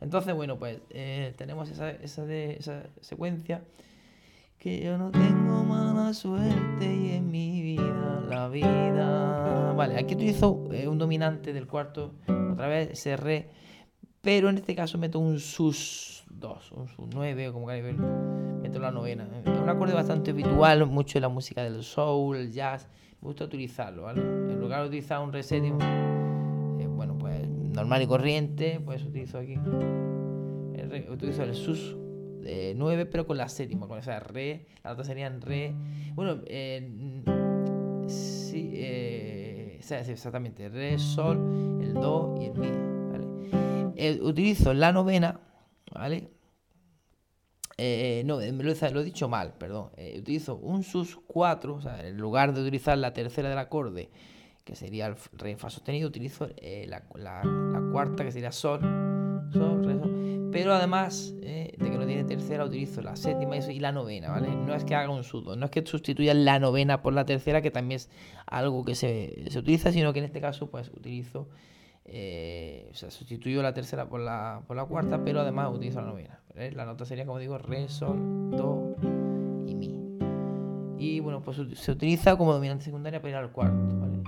Entonces, 0.00 0.34
bueno, 0.34 0.58
pues 0.58 0.80
eh, 0.90 1.32
tenemos 1.36 1.70
esa, 1.70 1.90
esa, 1.90 2.26
de, 2.26 2.56
esa 2.56 2.82
secuencia 3.00 3.62
que 4.58 4.80
yo 4.82 4.98
no 4.98 5.10
tengo 5.10 5.62
mala 5.64 6.12
suerte 6.14 6.94
y 6.94 7.12
en 7.12 7.30
mi 7.30 7.62
vida, 7.62 8.22
la 8.28 8.48
vida... 8.48 9.72
Vale, 9.76 9.98
aquí 9.98 10.14
utilizo 10.14 10.68
eh, 10.72 10.88
un 10.88 10.98
dominante 10.98 11.52
del 11.52 11.66
cuarto, 11.66 12.14
otra 12.52 12.68
vez 12.68 12.90
ese 12.90 13.16
re, 13.16 13.50
pero 14.24 14.48
en 14.48 14.56
este 14.56 14.74
caso 14.74 14.96
meto 14.96 15.18
un 15.18 15.38
sus 15.38 16.24
2, 16.30 16.72
un 16.72 16.88
sub 16.88 17.08
9 17.12 17.48
o 17.48 17.52
como 17.52 17.66
queráis 17.66 17.94
meto 17.94 18.78
la 18.78 18.90
novena. 18.90 19.28
Es 19.44 19.60
un 19.60 19.68
acorde 19.68 19.92
bastante 19.92 20.30
habitual, 20.30 20.86
mucho 20.86 21.18
en 21.18 21.22
la 21.22 21.28
música 21.28 21.62
del 21.62 21.84
soul, 21.84 22.38
el 22.38 22.50
jazz, 22.50 22.88
me 23.20 23.28
gusta 23.28 23.44
utilizarlo, 23.44 24.04
¿vale? 24.04 24.22
En 24.22 24.58
lugar 24.58 24.80
de 24.80 24.88
utilizar 24.88 25.20
un 25.20 25.32
re 25.32 25.40
eh, 25.40 26.86
bueno, 26.88 27.18
pues 27.18 27.46
normal 27.46 28.02
y 28.02 28.06
corriente, 28.06 28.80
pues 28.82 29.04
utilizo 29.04 29.38
aquí, 29.38 29.54
el 29.54 31.06
utilizo 31.10 31.42
el 31.42 31.54
sus 31.54 31.94
de 32.40 32.74
9, 32.76 33.06
pero 33.06 33.26
con 33.26 33.36
la 33.36 33.48
séptima, 33.48 33.86
con 33.86 33.98
esa 33.98 34.20
re, 34.20 34.66
la 34.82 34.92
otra 34.92 35.04
serían 35.04 35.42
re, 35.42 35.74
bueno, 36.14 36.40
eh, 36.46 37.22
sí, 38.06 38.72
exactamente, 39.80 40.70
re, 40.70 40.98
sol, 40.98 41.78
el 41.82 41.92
do 41.92 42.36
y 42.40 42.46
el 42.46 42.58
mi. 42.58 42.93
Eh, 44.06 44.20
utilizo 44.22 44.74
la 44.74 44.92
novena 44.92 45.40
¿vale? 45.92 46.30
Eh, 47.76 48.22
no, 48.24 48.36
me 48.36 48.62
lo, 48.62 48.72
he 48.72 49.04
dicho 49.04 49.28
mal, 49.28 49.54
perdón. 49.54 49.90
Eh, 49.96 50.16
utilizo 50.18 50.56
un 50.56 50.84
sus 50.84 51.16
4, 51.26 51.74
o 51.74 51.80
sea, 51.80 52.06
en 52.06 52.16
lugar 52.16 52.54
de 52.54 52.62
utilizar 52.62 52.96
la 52.98 53.12
tercera 53.12 53.48
del 53.48 53.58
acorde, 53.58 54.10
que 54.64 54.76
sería 54.76 55.06
el 55.06 55.16
re 55.32 55.56
fa 55.56 55.70
sostenido, 55.70 56.08
utilizo 56.08 56.48
eh, 56.56 56.86
la, 56.88 57.02
cuarta, 57.90 58.24
que 58.24 58.32
sería 58.32 58.52
sol, 58.52 58.80
sol, 59.52 59.84
re, 59.84 59.98
sol. 59.98 60.50
Pero 60.52 60.72
además 60.72 61.34
de 61.40 61.74
que 61.76 61.98
no 61.98 62.06
tiene 62.06 62.22
tercera, 62.22 62.64
utilizo 62.64 63.02
la 63.02 63.16
séptima 63.16 63.56
y 63.56 63.80
la 63.80 63.90
novena, 63.90 64.30
¿vale? 64.30 64.54
No 64.54 64.72
es 64.72 64.84
que 64.84 64.94
haga 64.94 65.10
un 65.10 65.24
sudo, 65.24 65.56
no 65.56 65.64
es 65.64 65.70
que 65.72 65.84
sustituya 65.84 66.32
la 66.32 66.60
novena 66.60 67.02
por 67.02 67.12
la 67.12 67.24
tercera, 67.24 67.60
que 67.60 67.72
también 67.72 67.96
es 67.96 68.08
algo 68.46 68.84
que 68.84 68.94
se, 68.94 69.50
se 69.50 69.58
utiliza, 69.58 69.90
sino 69.90 70.12
que 70.12 70.20
en 70.20 70.26
este 70.26 70.40
caso, 70.40 70.70
pues 70.70 70.92
utilizo 70.94 71.48
eh, 72.06 72.88
o 72.90 72.94
sea, 72.94 73.10
sustituyo 73.10 73.62
la 73.62 73.72
tercera 73.72 74.08
por 74.08 74.20
la, 74.20 74.62
por 74.66 74.76
la 74.76 74.84
cuarta, 74.84 75.24
pero 75.24 75.40
además 75.40 75.70
utilizo 75.72 76.00
la 76.00 76.08
novena. 76.08 76.40
La 76.54 76.84
nota 76.84 77.04
sería, 77.04 77.26
como 77.26 77.38
digo, 77.38 77.58
re, 77.58 77.88
sol, 77.88 78.50
do 78.50 78.94
y 79.66 79.74
mi. 79.74 80.04
Y 80.98 81.20
bueno, 81.20 81.42
pues 81.42 81.60
se 81.74 81.92
utiliza 81.92 82.36
como 82.36 82.52
dominante 82.52 82.84
secundaria 82.84 83.20
para 83.20 83.30
ir 83.30 83.36
al 83.36 83.50
cuarto, 83.50 83.98
¿vale? 83.98 84.22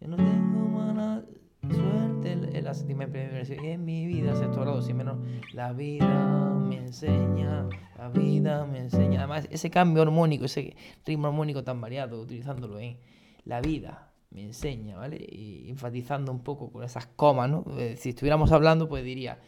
Yo 0.00 0.08
no 0.08 0.16
tengo 0.16 0.68
mala 0.68 1.22
suerte 1.62 2.32
en 2.32 2.64
la 2.64 2.74
séptima 2.74 3.04
y 3.04 3.66
en 3.66 3.84
mi 3.84 4.06
vida, 4.06 4.34
sexto 4.36 4.60
grado, 4.60 4.80
si 4.80 4.94
menos 4.94 5.18
la 5.52 5.72
vida 5.72 6.54
me 6.68 6.76
enseña, 6.76 7.68
la 7.98 8.08
vida 8.08 8.64
me 8.64 8.78
enseña. 8.78 9.20
Además, 9.20 9.48
ese 9.50 9.70
cambio 9.70 10.02
armónico, 10.02 10.44
ese 10.44 10.76
ritmo 11.04 11.26
armónico 11.26 11.64
tan 11.64 11.80
variado, 11.80 12.20
utilizándolo 12.20 12.78
en 12.78 12.96
la 13.44 13.60
vida 13.60 14.05
me 14.30 14.42
enseña, 14.42 14.96
¿vale? 14.96 15.16
Y 15.16 15.68
enfatizando 15.68 16.32
un 16.32 16.40
poco 16.40 16.70
con 16.70 16.84
esas 16.84 17.06
comas, 17.06 17.48
¿no? 17.48 17.64
Eh, 17.78 17.96
si 17.96 18.10
estuviéramos 18.10 18.52
hablando, 18.52 18.88
pues 18.88 19.04
diría, 19.04 19.38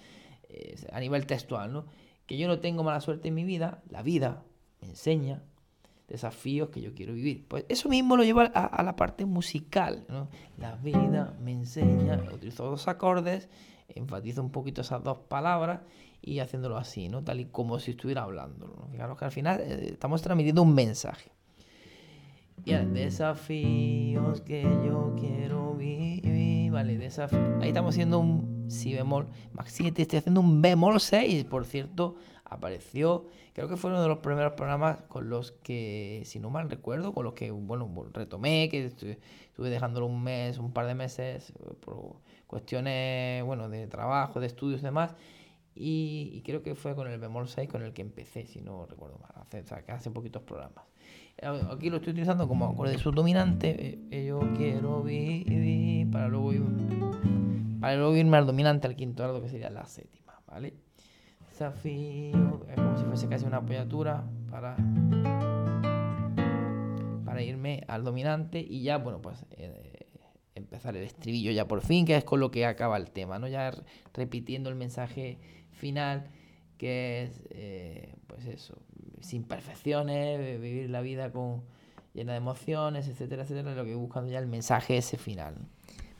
eh, 0.48 0.76
a 0.92 1.00
nivel 1.00 1.26
textual, 1.26 1.72
¿no? 1.72 1.86
Que 2.26 2.38
yo 2.38 2.48
no 2.48 2.60
tengo 2.60 2.82
mala 2.82 3.00
suerte 3.00 3.28
en 3.28 3.34
mi 3.34 3.44
vida, 3.44 3.82
la 3.90 4.02
vida 4.02 4.44
me 4.80 4.88
enseña 4.88 5.42
desafíos 6.08 6.70
que 6.70 6.80
yo 6.80 6.94
quiero 6.94 7.12
vivir. 7.12 7.46
Pues 7.46 7.64
eso 7.68 7.88
mismo 7.88 8.16
lo 8.16 8.24
lleva 8.24 8.44
a, 8.44 8.82
la 8.82 8.96
parte 8.96 9.26
musical, 9.26 10.06
¿no? 10.08 10.28
La 10.56 10.76
vida 10.76 11.36
me 11.40 11.52
enseña, 11.52 12.22
utilizo 12.32 12.64
dos 12.64 12.88
acordes, 12.88 13.48
enfatizo 13.88 14.42
un 14.42 14.50
poquito 14.50 14.80
esas 14.80 15.02
dos 15.04 15.18
palabras 15.18 15.80
y 16.22 16.40
haciéndolo 16.40 16.78
así, 16.78 17.08
¿no? 17.08 17.22
Tal 17.24 17.40
y 17.40 17.46
como 17.46 17.78
si 17.78 17.92
estuviera 17.92 18.22
hablando. 18.22 18.66
¿no? 18.68 18.88
Fijaros 18.90 19.18
que 19.18 19.24
al 19.26 19.32
final 19.32 19.60
eh, 19.60 19.90
estamos 19.92 20.22
transmitiendo 20.22 20.62
un 20.62 20.74
mensaje 20.74 21.30
y 22.64 22.72
desafíos 22.72 24.40
que 24.42 24.62
yo 24.62 25.14
quiero 25.18 25.74
vivir, 25.74 26.70
vale. 26.70 26.98
Ahí 27.60 27.68
estamos 27.68 27.94
haciendo 27.94 28.18
un 28.18 28.70
si 28.70 28.94
bemol. 28.94 29.28
Más 29.52 29.70
7, 29.70 30.02
estoy 30.02 30.18
haciendo 30.18 30.40
un 30.40 30.60
bemol 30.60 31.00
6, 31.00 31.44
por 31.44 31.64
cierto, 31.64 32.16
apareció, 32.44 33.26
creo 33.52 33.68
que 33.68 33.76
fue 33.76 33.90
uno 33.90 34.02
de 34.02 34.08
los 34.08 34.18
primeros 34.18 34.52
programas 34.54 35.02
con 35.08 35.28
los 35.28 35.52
que, 35.52 36.22
si 36.24 36.38
no 36.38 36.50
mal 36.50 36.70
recuerdo, 36.70 37.12
con 37.12 37.24
los 37.24 37.34
que, 37.34 37.50
bueno, 37.50 37.90
retomé, 38.12 38.68
que 38.70 38.86
estuve 38.86 39.18
dejándolo 39.70 40.06
un 40.06 40.22
mes, 40.22 40.58
un 40.58 40.72
par 40.72 40.86
de 40.86 40.94
meses, 40.94 41.52
por 41.80 42.16
cuestiones, 42.46 43.44
bueno, 43.44 43.68
de 43.68 43.86
trabajo, 43.86 44.40
de 44.40 44.46
estudios 44.46 44.80
y 44.80 44.84
demás, 44.84 45.14
y, 45.74 46.42
creo 46.44 46.62
que 46.62 46.74
fue 46.74 46.94
con 46.96 47.06
el 47.06 47.20
bemol 47.20 47.48
6 47.48 47.68
con 47.68 47.82
el 47.82 47.92
que 47.92 48.02
empecé, 48.02 48.46
si 48.46 48.60
no 48.60 48.86
recuerdo 48.86 49.18
mal, 49.18 49.30
hace, 49.36 49.60
o 49.60 49.66
sea, 49.66 49.82
que 49.84 49.92
hace 49.92 50.10
poquitos 50.10 50.42
programas. 50.42 50.84
Aquí 51.40 51.88
lo 51.88 51.98
estoy 51.98 52.12
utilizando 52.12 52.48
como 52.48 52.66
acorde 52.66 52.98
subdominante. 52.98 53.98
Eh, 54.10 54.26
yo 54.26 54.40
quiero 54.56 55.02
vivir 55.02 56.10
para 56.10 56.26
luego, 56.28 56.66
para 57.80 57.96
luego 57.96 58.16
irme 58.16 58.36
al 58.36 58.46
dominante, 58.46 58.88
al 58.88 58.96
quinto 58.96 59.22
grado, 59.22 59.40
que 59.40 59.48
sería 59.48 59.70
la 59.70 59.86
séptima, 59.86 60.40
¿vale? 60.46 60.74
Desafío, 61.48 62.66
es 62.68 62.74
como 62.74 62.96
si 62.96 63.04
fuese 63.04 63.28
casi 63.28 63.44
una 63.46 63.58
apoyatura 63.58 64.24
para, 64.50 64.76
para 67.24 67.42
irme 67.42 67.84
al 67.86 68.02
dominante 68.02 68.58
y 68.60 68.82
ya, 68.82 68.98
bueno, 68.98 69.22
pues 69.22 69.46
eh, 69.52 70.06
empezar 70.56 70.96
el 70.96 71.04
estribillo 71.04 71.52
ya 71.52 71.68
por 71.68 71.82
fin, 71.82 72.04
que 72.04 72.16
es 72.16 72.24
con 72.24 72.40
lo 72.40 72.50
que 72.50 72.66
acaba 72.66 72.96
el 72.96 73.10
tema, 73.10 73.38
¿no? 73.38 73.46
Ya 73.46 73.72
repitiendo 74.12 74.70
el 74.70 74.76
mensaje 74.76 75.38
final, 75.70 76.30
que 76.78 77.22
es, 77.22 77.44
eh, 77.50 78.14
pues 78.26 78.44
eso, 78.46 78.76
sin 79.20 79.44
perfecciones, 79.44 80.60
vivir 80.60 80.90
la 80.90 81.00
vida 81.00 81.30
con 81.30 81.62
llena 82.14 82.32
de 82.32 82.38
emociones, 82.38 83.08
etcétera, 83.08 83.42
etcétera, 83.42 83.74
lo 83.74 83.84
que 83.84 83.94
buscando 83.94 84.30
ya 84.30 84.38
el 84.38 84.46
mensaje 84.46 84.96
ese 84.96 85.16
final. 85.16 85.54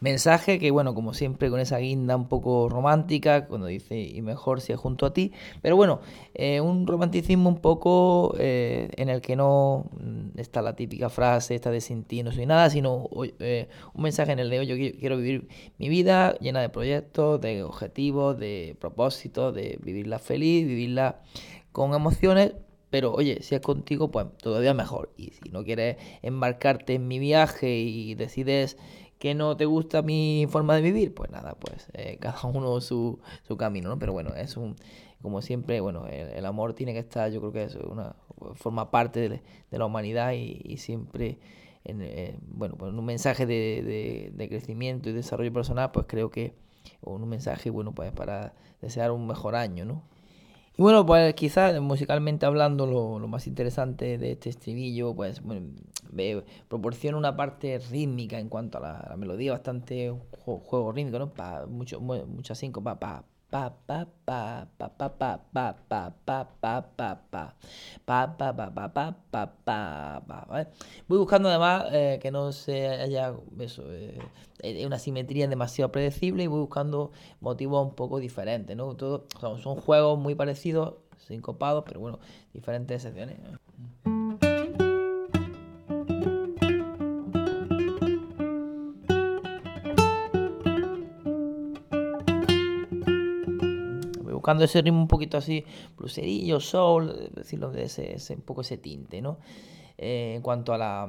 Mensaje 0.01 0.61
que, 0.61 0.71
bueno, 0.71 0.95
como 0.95 1.13
siempre, 1.13 1.51
con 1.51 1.59
esa 1.59 1.79
guinda 1.79 2.15
un 2.15 2.29
poco 2.29 2.69
romántica, 2.69 3.47
cuando 3.47 3.67
dice 3.67 4.01
y 4.01 4.23
mejor 4.23 4.61
si 4.61 4.73
es 4.73 4.79
junto 4.79 5.07
a 5.07 5.13
ti, 5.13 5.33
pero 5.61 5.75
bueno, 5.75 6.01
eh, 6.35 6.61
un 6.61 6.87
romanticismo 6.87 7.49
un 7.49 7.59
poco 7.59 8.33
eh, 8.39 8.91
en 8.97 9.09
el 9.09 9.21
que 9.21 9.35
no 9.35 9.91
mm, 10.01 10.39
está 10.39 10.63
la 10.63 10.77
típica 10.77 11.09
frase, 11.09 11.57
esta 11.57 11.73
de 11.73 11.81
sin 11.81 12.05
ti 12.05 12.23
no 12.23 12.31
soy 12.31 12.47
nada, 12.47 12.71
sino 12.71 13.09
eh, 13.41 13.69
un 13.93 14.03
mensaje 14.05 14.31
en 14.31 14.39
el 14.39 14.51
de 14.51 14.61
hoy 14.61 14.67
yo 14.69 14.77
quiero 14.77 15.17
vivir 15.17 15.49
mi 15.79 15.89
vida 15.89 16.39
llena 16.39 16.61
de 16.61 16.69
proyectos, 16.69 17.41
de 17.41 17.65
objetivos, 17.65 18.39
de 18.39 18.77
propósitos, 18.79 19.53
de 19.53 19.81
vivirla 19.83 20.21
feliz, 20.21 20.65
vivirla 20.65 21.23
con 21.73 21.93
emociones, 21.93 22.53
pero 22.91 23.13
oye, 23.13 23.43
si 23.43 23.55
es 23.55 23.61
contigo, 23.61 24.11
pues 24.11 24.27
todavía 24.39 24.75
mejor. 24.75 25.13
Y 25.17 25.31
si 25.31 25.51
no 25.51 25.65
quieres 25.65 25.97
embarcarte 26.23 26.95
en 26.95 27.09
mi 27.09 27.19
viaje 27.19 27.79
y 27.79 28.15
decides 28.15 28.77
que 29.19 29.35
no 29.35 29.57
te 29.57 29.67
gusta 29.67 30.03
mi 30.03 30.47
forma 30.49 30.77
de 30.77 30.83
vivir, 30.83 31.15
pues 31.15 31.31
nada, 31.31 31.57
pues 31.59 31.89
eh, 31.95 32.17
cada 32.21 32.41
uno 32.45 32.81
su, 32.81 33.19
su 33.47 33.57
camino, 33.57 33.89
¿no? 33.89 33.99
Pero 33.99 34.13
bueno, 34.13 34.35
es 34.35 34.57
un, 34.57 34.77
como 35.23 35.43
siempre, 35.43 35.81
bueno, 35.81 36.07
el, 36.07 36.47
amor 36.47 36.75
tiene 36.75 36.93
que 36.93 37.01
estar, 37.01 37.31
yo 37.31 37.41
creo 37.41 37.53
que 37.53 37.65
es 37.65 37.75
una, 37.75 38.15
forma 38.55 38.91
parte 38.91 39.29
de, 39.29 39.43
la 39.71 39.85
humanidad 39.85 40.33
y, 40.33 40.77
siempre, 40.79 41.39
en, 41.85 42.03
eh, 42.03 42.39
bueno, 42.43 42.77
pues 42.77 42.93
un 42.93 43.05
mensaje 43.05 43.47
de, 43.47 44.33
de, 44.33 44.49
crecimiento 44.49 45.11
y 45.11 45.13
desarrollo 45.13 45.53
personal, 45.53 45.91
pues 45.91 46.07
creo 46.09 46.31
que 46.31 46.55
un 47.03 47.29
mensaje, 47.29 47.71
bueno, 47.71 47.93
pues 47.93 48.13
para 48.13 48.55
desear 48.81 49.11
un 49.11 49.27
mejor 49.27 49.57
año, 49.57 49.85
¿no? 49.85 50.05
Y 50.79 50.83
bueno, 50.83 51.05
pues 51.05 51.35
quizás 51.35 51.81
musicalmente 51.81 52.47
hablando, 52.47 52.87
lo, 52.87 53.27
más 53.27 53.49
interesante 53.49 54.17
de 54.17 54.31
este 54.31 54.49
estribillo, 54.51 55.13
pues 55.13 55.43
proporciona 56.69 57.19
una 57.19 57.37
parte 57.37 57.81
rítmica 57.91 58.39
en 58.39 58.49
cuanto 58.49 58.79
a 58.79 59.09
la, 59.09 59.17
melodía, 59.17 59.51
bastante 59.51 60.15
juego, 60.45 60.93
rítmico, 60.93 61.19
¿no? 61.19 61.31
Pa, 61.35 61.67
mucho, 61.67 62.01
mucha 62.01 62.55
síncopa, 62.55 63.01
pa, 63.01 63.25
pa 63.51 63.73
pa 63.87 64.05
pa 64.27 64.69
pa 64.77 64.89
pa 64.93 65.09
pa 65.09 65.41
pa 65.53 65.73
pa 65.89 66.05
pa 66.21 66.45
pa 66.45 66.45
pa 66.53 66.77
pa 66.93 67.55
pa 68.05 68.27
pa 68.37 68.53
pa 68.53 68.89
pa 68.93 69.07
pa 69.31 69.47
pa 69.65 69.77
pa 70.21 70.67
voy 71.09 71.19
buscando 71.19 71.49
además 71.49 71.87
eh, 71.93 72.19
que 72.21 72.31
no 72.31 72.53
se 72.53 72.89
haya 72.89 73.33
eh, 74.61 74.87
una 74.87 74.99
simetría 74.99 75.49
demasiado 75.49 75.91
predecible 75.91 76.45
y 76.45 76.47
voy 76.47 76.61
buscando 76.61 77.13
motivos 77.41 77.87
un 77.87 77.95
poco 77.95 78.19
diferentes 78.21 78.77
no 78.77 78.97
son 78.99 79.77
juegos 79.77 80.19
muy 80.19 80.35
parecidos 80.35 80.97
sincopados 81.17 81.85
pero 81.87 82.01
bueno 82.01 82.19
diferentes 82.53 83.01
secciones 83.01 83.39
buscando 94.49 94.65
ese 94.65 94.81
ritmo 94.81 95.03
un 95.03 95.09
poquito 95.09 95.37
así, 95.37 95.63
bluserillo, 95.99 96.59
soul, 96.59 97.31
decirlo 97.35 97.71
de 97.71 97.83
ese, 97.83 98.17
un 98.35 98.41
poco 98.41 98.63
ese 98.63 98.79
tinte, 98.79 99.21
¿no? 99.21 99.37
Eh, 99.99 100.37
en 100.37 100.41
cuanto 100.41 100.73
a 100.73 100.79
la, 100.79 101.03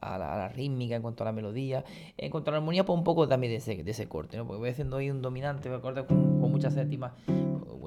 a, 0.00 0.16
la, 0.16 0.48
rítmica, 0.48 0.96
en 0.96 1.02
cuanto 1.02 1.22
a 1.22 1.26
la 1.26 1.32
melodía, 1.32 1.84
en 2.16 2.30
cuanto 2.30 2.50
a 2.50 2.52
la 2.52 2.58
armonía, 2.58 2.86
pues 2.86 2.96
un 2.96 3.04
poco 3.04 3.28
también 3.28 3.52
de 3.52 3.56
ese, 3.56 3.82
de 3.82 3.90
ese 3.90 4.08
corte, 4.08 4.38
¿no? 4.38 4.46
Porque 4.46 4.60
voy 4.60 4.70
haciendo 4.70 4.96
ahí 4.96 5.10
un 5.10 5.20
dominante, 5.20 5.68
me 5.68 5.74
acuerdo 5.74 6.06
con, 6.06 6.50
muchas 6.50 6.72
séptimas, 6.72 7.12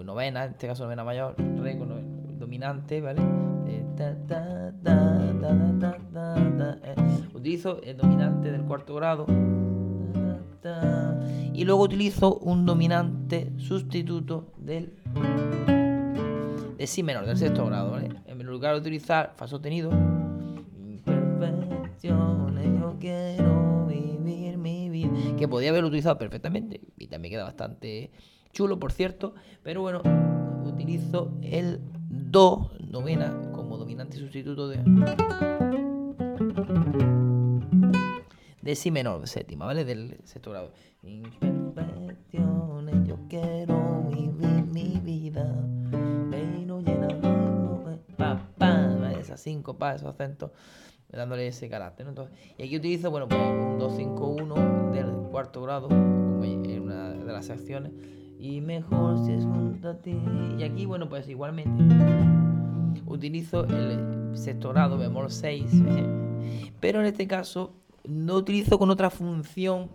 novena, 0.06 0.45
en 0.45 0.52
este 0.52 0.67
caso 0.67 0.84
novena 0.84 1.04
mayor, 1.04 1.36
re 1.58 1.76
con 1.76 2.38
dominante, 2.38 3.02
¿vale? 3.02 3.22
utilizo 7.34 7.82
el 7.82 7.98
dominante 7.98 8.52
del 8.52 8.62
cuarto 8.62 8.93
grado 8.93 9.26
y 11.54 11.65
luego 11.65 11.84
utilizo 11.84 12.38
un 12.38 12.65
dominante 12.65 13.52
sustituto 13.58 14.54
del 14.58 14.93
de 16.77 16.88
si 16.88 17.03
menor, 17.03 17.25
del 17.25 17.38
sexto 17.38 17.65
grado, 17.65 17.91
¿vale? 17.91 18.10
En 18.25 18.45
lugar 18.45 18.73
de 18.73 18.79
utilizar 18.79 19.34
fa 19.36 19.47
sostenido, 19.47 19.91
imperfecciones, 20.77 22.79
yo 22.79 22.95
quiero 22.99 23.86
vivir 23.88 24.58
mi 24.58 24.89
vida, 24.89 25.12
que 25.38 25.47
podía 25.47 25.69
haberlo 25.69 25.89
utilizado 25.89 26.17
perfectamente 26.17 26.82
y 26.97 27.08
también 27.08 27.34
queda 27.34 27.43
bastante 27.43 28.12
chulo, 28.53 28.79
por 28.79 28.91
cierto, 28.91 29.36
pero 29.62 29.82
bueno, 29.82 30.01
utilizo 30.65 31.32
el 31.41 31.82
do 32.10 32.71
novena 32.79 33.51
como 33.51 33.77
dominante 33.77 34.17
sustituto 34.17 34.69
de 34.69 34.79
de 38.62 38.75
si 38.75 38.91
menor, 38.91 39.27
séptima, 39.27 39.65
¿vale? 39.65 39.84
Del 39.84 40.17
sexto 40.23 40.51
grado. 40.51 40.71
Pa, 49.78 49.95
esos 49.95 50.10
acentos, 50.10 50.52
dándole 51.12 51.47
ese 51.47 51.69
carácter. 51.69 52.08
Entonces, 52.08 52.38
y 52.58 52.63
aquí 52.63 52.78
utilizo, 52.78 53.12
bueno, 53.12 53.28
pues 53.28 53.41
un 53.41 53.78
251 53.80 54.91
del 54.91 55.12
cuarto 55.32 55.62
grado, 55.62 55.89
en 55.89 56.82
una 56.82 57.12
de 57.12 57.34
las 57.34 57.45
secciones. 57.45 57.91
Y 58.39 58.62
mejor 58.62 59.25
si 59.25 59.34
es 59.34 59.43
junto. 59.43 59.97
Y 60.58 60.63
aquí, 60.63 60.86
bueno, 60.86 61.10
pues 61.10 61.28
igualmente 61.28 61.84
utilizo 63.06 63.65
el 63.65 64.32
sexto 64.38 64.69
grado, 64.69 64.97
bemol 64.97 65.30
6. 65.30 65.71
Pero 66.80 67.02
en 67.02 67.06
este 67.08 67.28
caso 67.28 67.73
no 68.06 68.36
utilizo 68.36 68.80
con 68.80 68.89
otra 68.89 69.10
función 69.10 69.89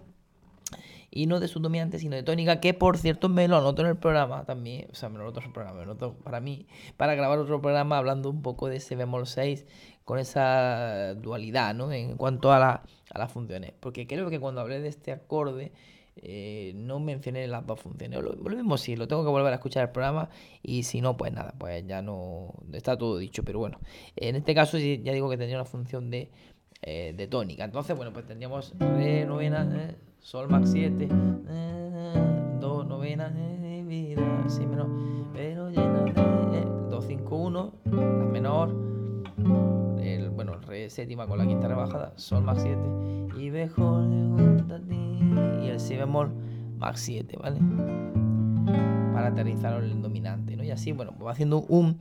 y 1.14 1.26
no 1.26 1.38
de 1.38 1.46
subdominante, 1.46 2.00
sino 2.00 2.16
de 2.16 2.24
tónica, 2.24 2.58
que 2.58 2.74
por 2.74 2.98
cierto 2.98 3.28
me 3.28 3.46
lo 3.46 3.56
anoto 3.56 3.82
en 3.82 3.88
el 3.88 3.96
programa 3.96 4.44
también, 4.44 4.88
o 4.90 4.94
sea, 4.96 5.08
me 5.08 5.18
lo 5.18 5.22
anoto 5.22 5.38
en 5.38 5.46
el 5.46 5.52
programa, 5.52 5.78
me 5.78 5.86
lo 5.86 5.92
anoto 5.92 6.14
para 6.18 6.40
mí, 6.40 6.66
para 6.96 7.14
grabar 7.14 7.38
otro 7.38 7.60
programa 7.62 7.98
hablando 7.98 8.28
un 8.28 8.42
poco 8.42 8.68
de 8.68 8.76
ese 8.76 8.96
bemol 8.96 9.28
6 9.28 9.64
con 10.04 10.18
esa 10.18 11.14
dualidad, 11.14 11.72
¿no? 11.72 11.92
En 11.92 12.16
cuanto 12.16 12.52
a, 12.52 12.58
la, 12.58 12.82
a 13.10 13.18
las 13.18 13.30
funciones, 13.30 13.72
porque 13.78 14.08
creo 14.08 14.28
que 14.28 14.40
cuando 14.40 14.60
hablé 14.60 14.80
de 14.80 14.88
este 14.88 15.12
acorde, 15.12 15.70
eh, 16.16 16.72
no 16.74 16.98
mencioné 16.98 17.46
las 17.46 17.64
dos 17.64 17.80
funciones. 17.80 18.20
Lo, 18.20 18.34
lo, 18.34 18.56
mismo 18.56 18.76
sí, 18.76 18.96
lo 18.96 19.06
tengo 19.06 19.22
que 19.22 19.30
volver 19.30 19.52
a 19.52 19.56
escuchar 19.56 19.84
el 19.84 19.90
programa 19.90 20.30
y 20.62 20.82
si 20.82 21.00
no, 21.00 21.16
pues 21.16 21.32
nada, 21.32 21.54
pues 21.58 21.86
ya 21.86 22.02
no 22.02 22.54
está 22.72 22.98
todo 22.98 23.18
dicho. 23.18 23.44
Pero 23.44 23.60
bueno, 23.60 23.80
en 24.16 24.36
este 24.36 24.54
caso 24.54 24.78
ya 24.78 25.12
digo 25.12 25.30
que 25.30 25.36
tendría 25.36 25.58
una 25.58 25.64
función 25.64 26.10
de 26.10 26.30
eh, 26.86 27.14
de 27.16 27.26
tónica. 27.28 27.64
Entonces, 27.64 27.96
bueno, 27.96 28.12
pues 28.12 28.26
tendríamos 28.26 28.74
re 28.78 29.24
novena, 29.24 29.66
eh, 29.74 29.96
sol 30.24 30.48
max 30.48 30.70
7, 30.72 31.06
eh, 31.50 32.58
do 32.58 32.82
novena, 32.82 33.28
vida, 33.86 34.22
si 34.48 34.66
menor, 34.66 34.88
pero 35.34 35.68
llena 35.68 36.02
de 36.02 36.64
2, 36.88 37.04
5, 37.04 37.36
1, 37.36 37.72
la 37.84 38.24
menor, 38.32 38.70
el, 40.00 40.30
bueno, 40.30 40.54
re 40.66 40.88
séptima 40.88 41.26
con 41.26 41.36
la 41.36 41.46
quinta 41.46 41.68
rebajada, 41.68 42.14
sol 42.16 42.42
max 42.42 42.62
7 42.62 42.78
y 43.38 43.50
mejor 43.50 44.08
y 45.62 45.68
el 45.68 45.78
si 45.78 45.94
bemol 45.94 46.30
max 46.78 47.00
7, 47.00 47.36
¿vale? 47.36 47.60
Para 49.12 49.28
aterrizar 49.28 49.84
el 49.84 50.00
dominante, 50.00 50.56
¿no? 50.56 50.64
Y 50.64 50.70
así, 50.70 50.92
bueno, 50.92 51.12
va 51.22 51.32
haciendo 51.32 51.66
un 51.68 51.98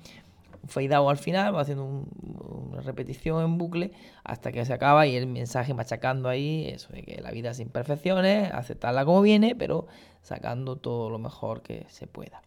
fade 0.67 0.93
out 0.93 1.10
al 1.10 1.17
final, 1.17 1.56
va 1.56 1.62
haciendo 1.62 1.86
una 1.86 2.82
repetición 2.82 3.43
en 3.43 3.58
bucle 3.58 3.91
hasta 4.23 4.52
que 4.52 4.65
se 4.65 4.73
acaba 4.73 5.06
y 5.08 5.15
el 5.15 5.28
mensaje 5.28 5.73
machacando 5.73 6.30
ahí 6.30 6.67
eso 6.67 6.91
de 6.93 7.04
que 7.04 7.21
la 7.21 7.32
vida 7.32 7.52
es 7.52 7.60
imperfecciones, 7.60 8.52
aceptarla 8.52 9.06
como 9.06 9.21
viene, 9.21 9.56
pero 9.56 9.88
sacando 10.21 10.78
todo 10.78 11.10
lo 11.10 11.19
mejor 11.19 11.62
que 11.62 11.86
se 11.89 12.08
pueda. 12.08 12.41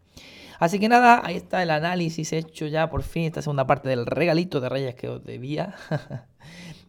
Así 0.59 0.79
que 0.79 0.89
nada, 0.89 1.21
ahí 1.23 1.37
está 1.37 1.63
el 1.63 1.71
análisis 1.71 2.33
hecho 2.33 2.67
ya 2.67 2.89
por 2.89 3.03
fin, 3.03 3.25
esta 3.25 3.43
segunda 3.43 3.67
parte 3.67 3.89
del 3.89 4.07
regalito 4.07 4.61
de 4.61 4.69
Reyes 4.69 4.95
que 4.95 5.09
os 5.09 5.25
debía. 5.25 5.75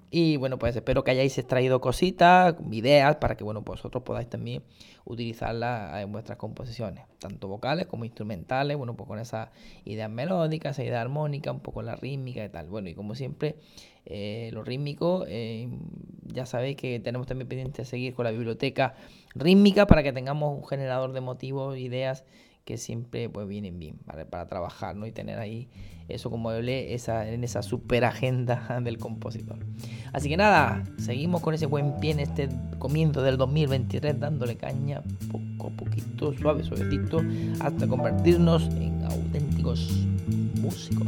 Y 0.10 0.38
bueno, 0.38 0.58
pues 0.58 0.74
espero 0.76 1.04
que 1.04 1.12
hayáis 1.12 1.38
extraído 1.38 1.82
cositas, 1.82 2.56
ideas, 2.72 3.17
para 3.17 3.36
que 3.36 3.43
bueno, 3.43 3.62
vosotros 3.62 4.04
podáis 4.04 4.30
también 4.30 4.63
utilizarlas 5.04 6.02
en 6.02 6.12
vuestras 6.13 6.38
composiciones, 6.38 7.04
tanto 7.20 7.50
vocales 7.50 7.88
como 7.88 8.06
instrumentales, 8.06 8.78
bueno, 8.78 8.96
pues 8.96 9.08
con 9.08 9.20
esas 9.20 9.50
ideas 9.84 10.10
melódicas, 10.10 10.80
esa 10.80 10.88
idea 10.88 11.02
armónica, 11.02 11.52
un 11.52 11.60
poco 11.60 11.82
la 11.82 11.98
rítmica 11.98 12.43
y 12.43 12.50
tal. 12.50 12.67
Bueno, 12.67 12.88
y 12.88 12.93
como 12.93 13.15
siempre, 13.15 13.58
eh, 14.06 14.50
lo 14.54 14.63
rítmico, 14.63 15.26
eh, 15.28 15.67
ya 16.26 16.46
sabéis 16.46 16.78
que 16.78 17.02
tenemos 17.02 17.28
también 17.28 17.50
pendiente 17.50 17.82
de 17.82 17.86
seguir 17.86 18.13
con 18.13 18.24
la 18.24 18.32
biblioteca 18.32 18.96
rítmica 19.36 19.88
para 19.88 20.04
que 20.04 20.13
tengamos 20.13 20.58
un 20.58 20.65
generador 20.65 21.12
de 21.12 21.20
motivos, 21.20 21.78
ideas 21.78 22.24
que 22.67 22.77
siempre 22.77 23.30
pues 23.30 23.47
vienen 23.47 23.80
bien 23.80 23.95
para 24.30 24.45
trabajar 24.49 24.97
¿no? 24.97 25.08
y 25.08 25.13
tener 25.13 25.39
ahí 25.39 25.69
eso 26.10 26.30
como 26.30 26.49
hablé 26.49 26.93
esa, 26.93 27.30
en 27.30 27.45
esa 27.45 27.62
super 27.62 28.03
agenda 28.03 28.80
del 28.84 28.97
compositor. 28.97 29.58
Así 30.12 30.27
que 30.27 30.36
nada, 30.36 30.84
seguimos 30.97 31.41
con 31.41 31.53
ese 31.53 31.65
buen 31.65 31.97
pie 32.01 32.12
en 32.12 32.19
este 32.19 32.49
comienzo 32.77 33.21
del 33.21 33.38
2023 33.38 34.19
dándole 34.19 34.58
caña 34.58 35.01
poco 35.32 35.69
a 35.69 35.77
poquito, 35.77 36.34
suave, 36.34 36.65
suavecito, 36.65 37.21
hasta 37.62 37.88
convertirnos 37.88 38.67
en 38.75 39.01
auténticos 39.06 40.06
músicos. 40.60 41.08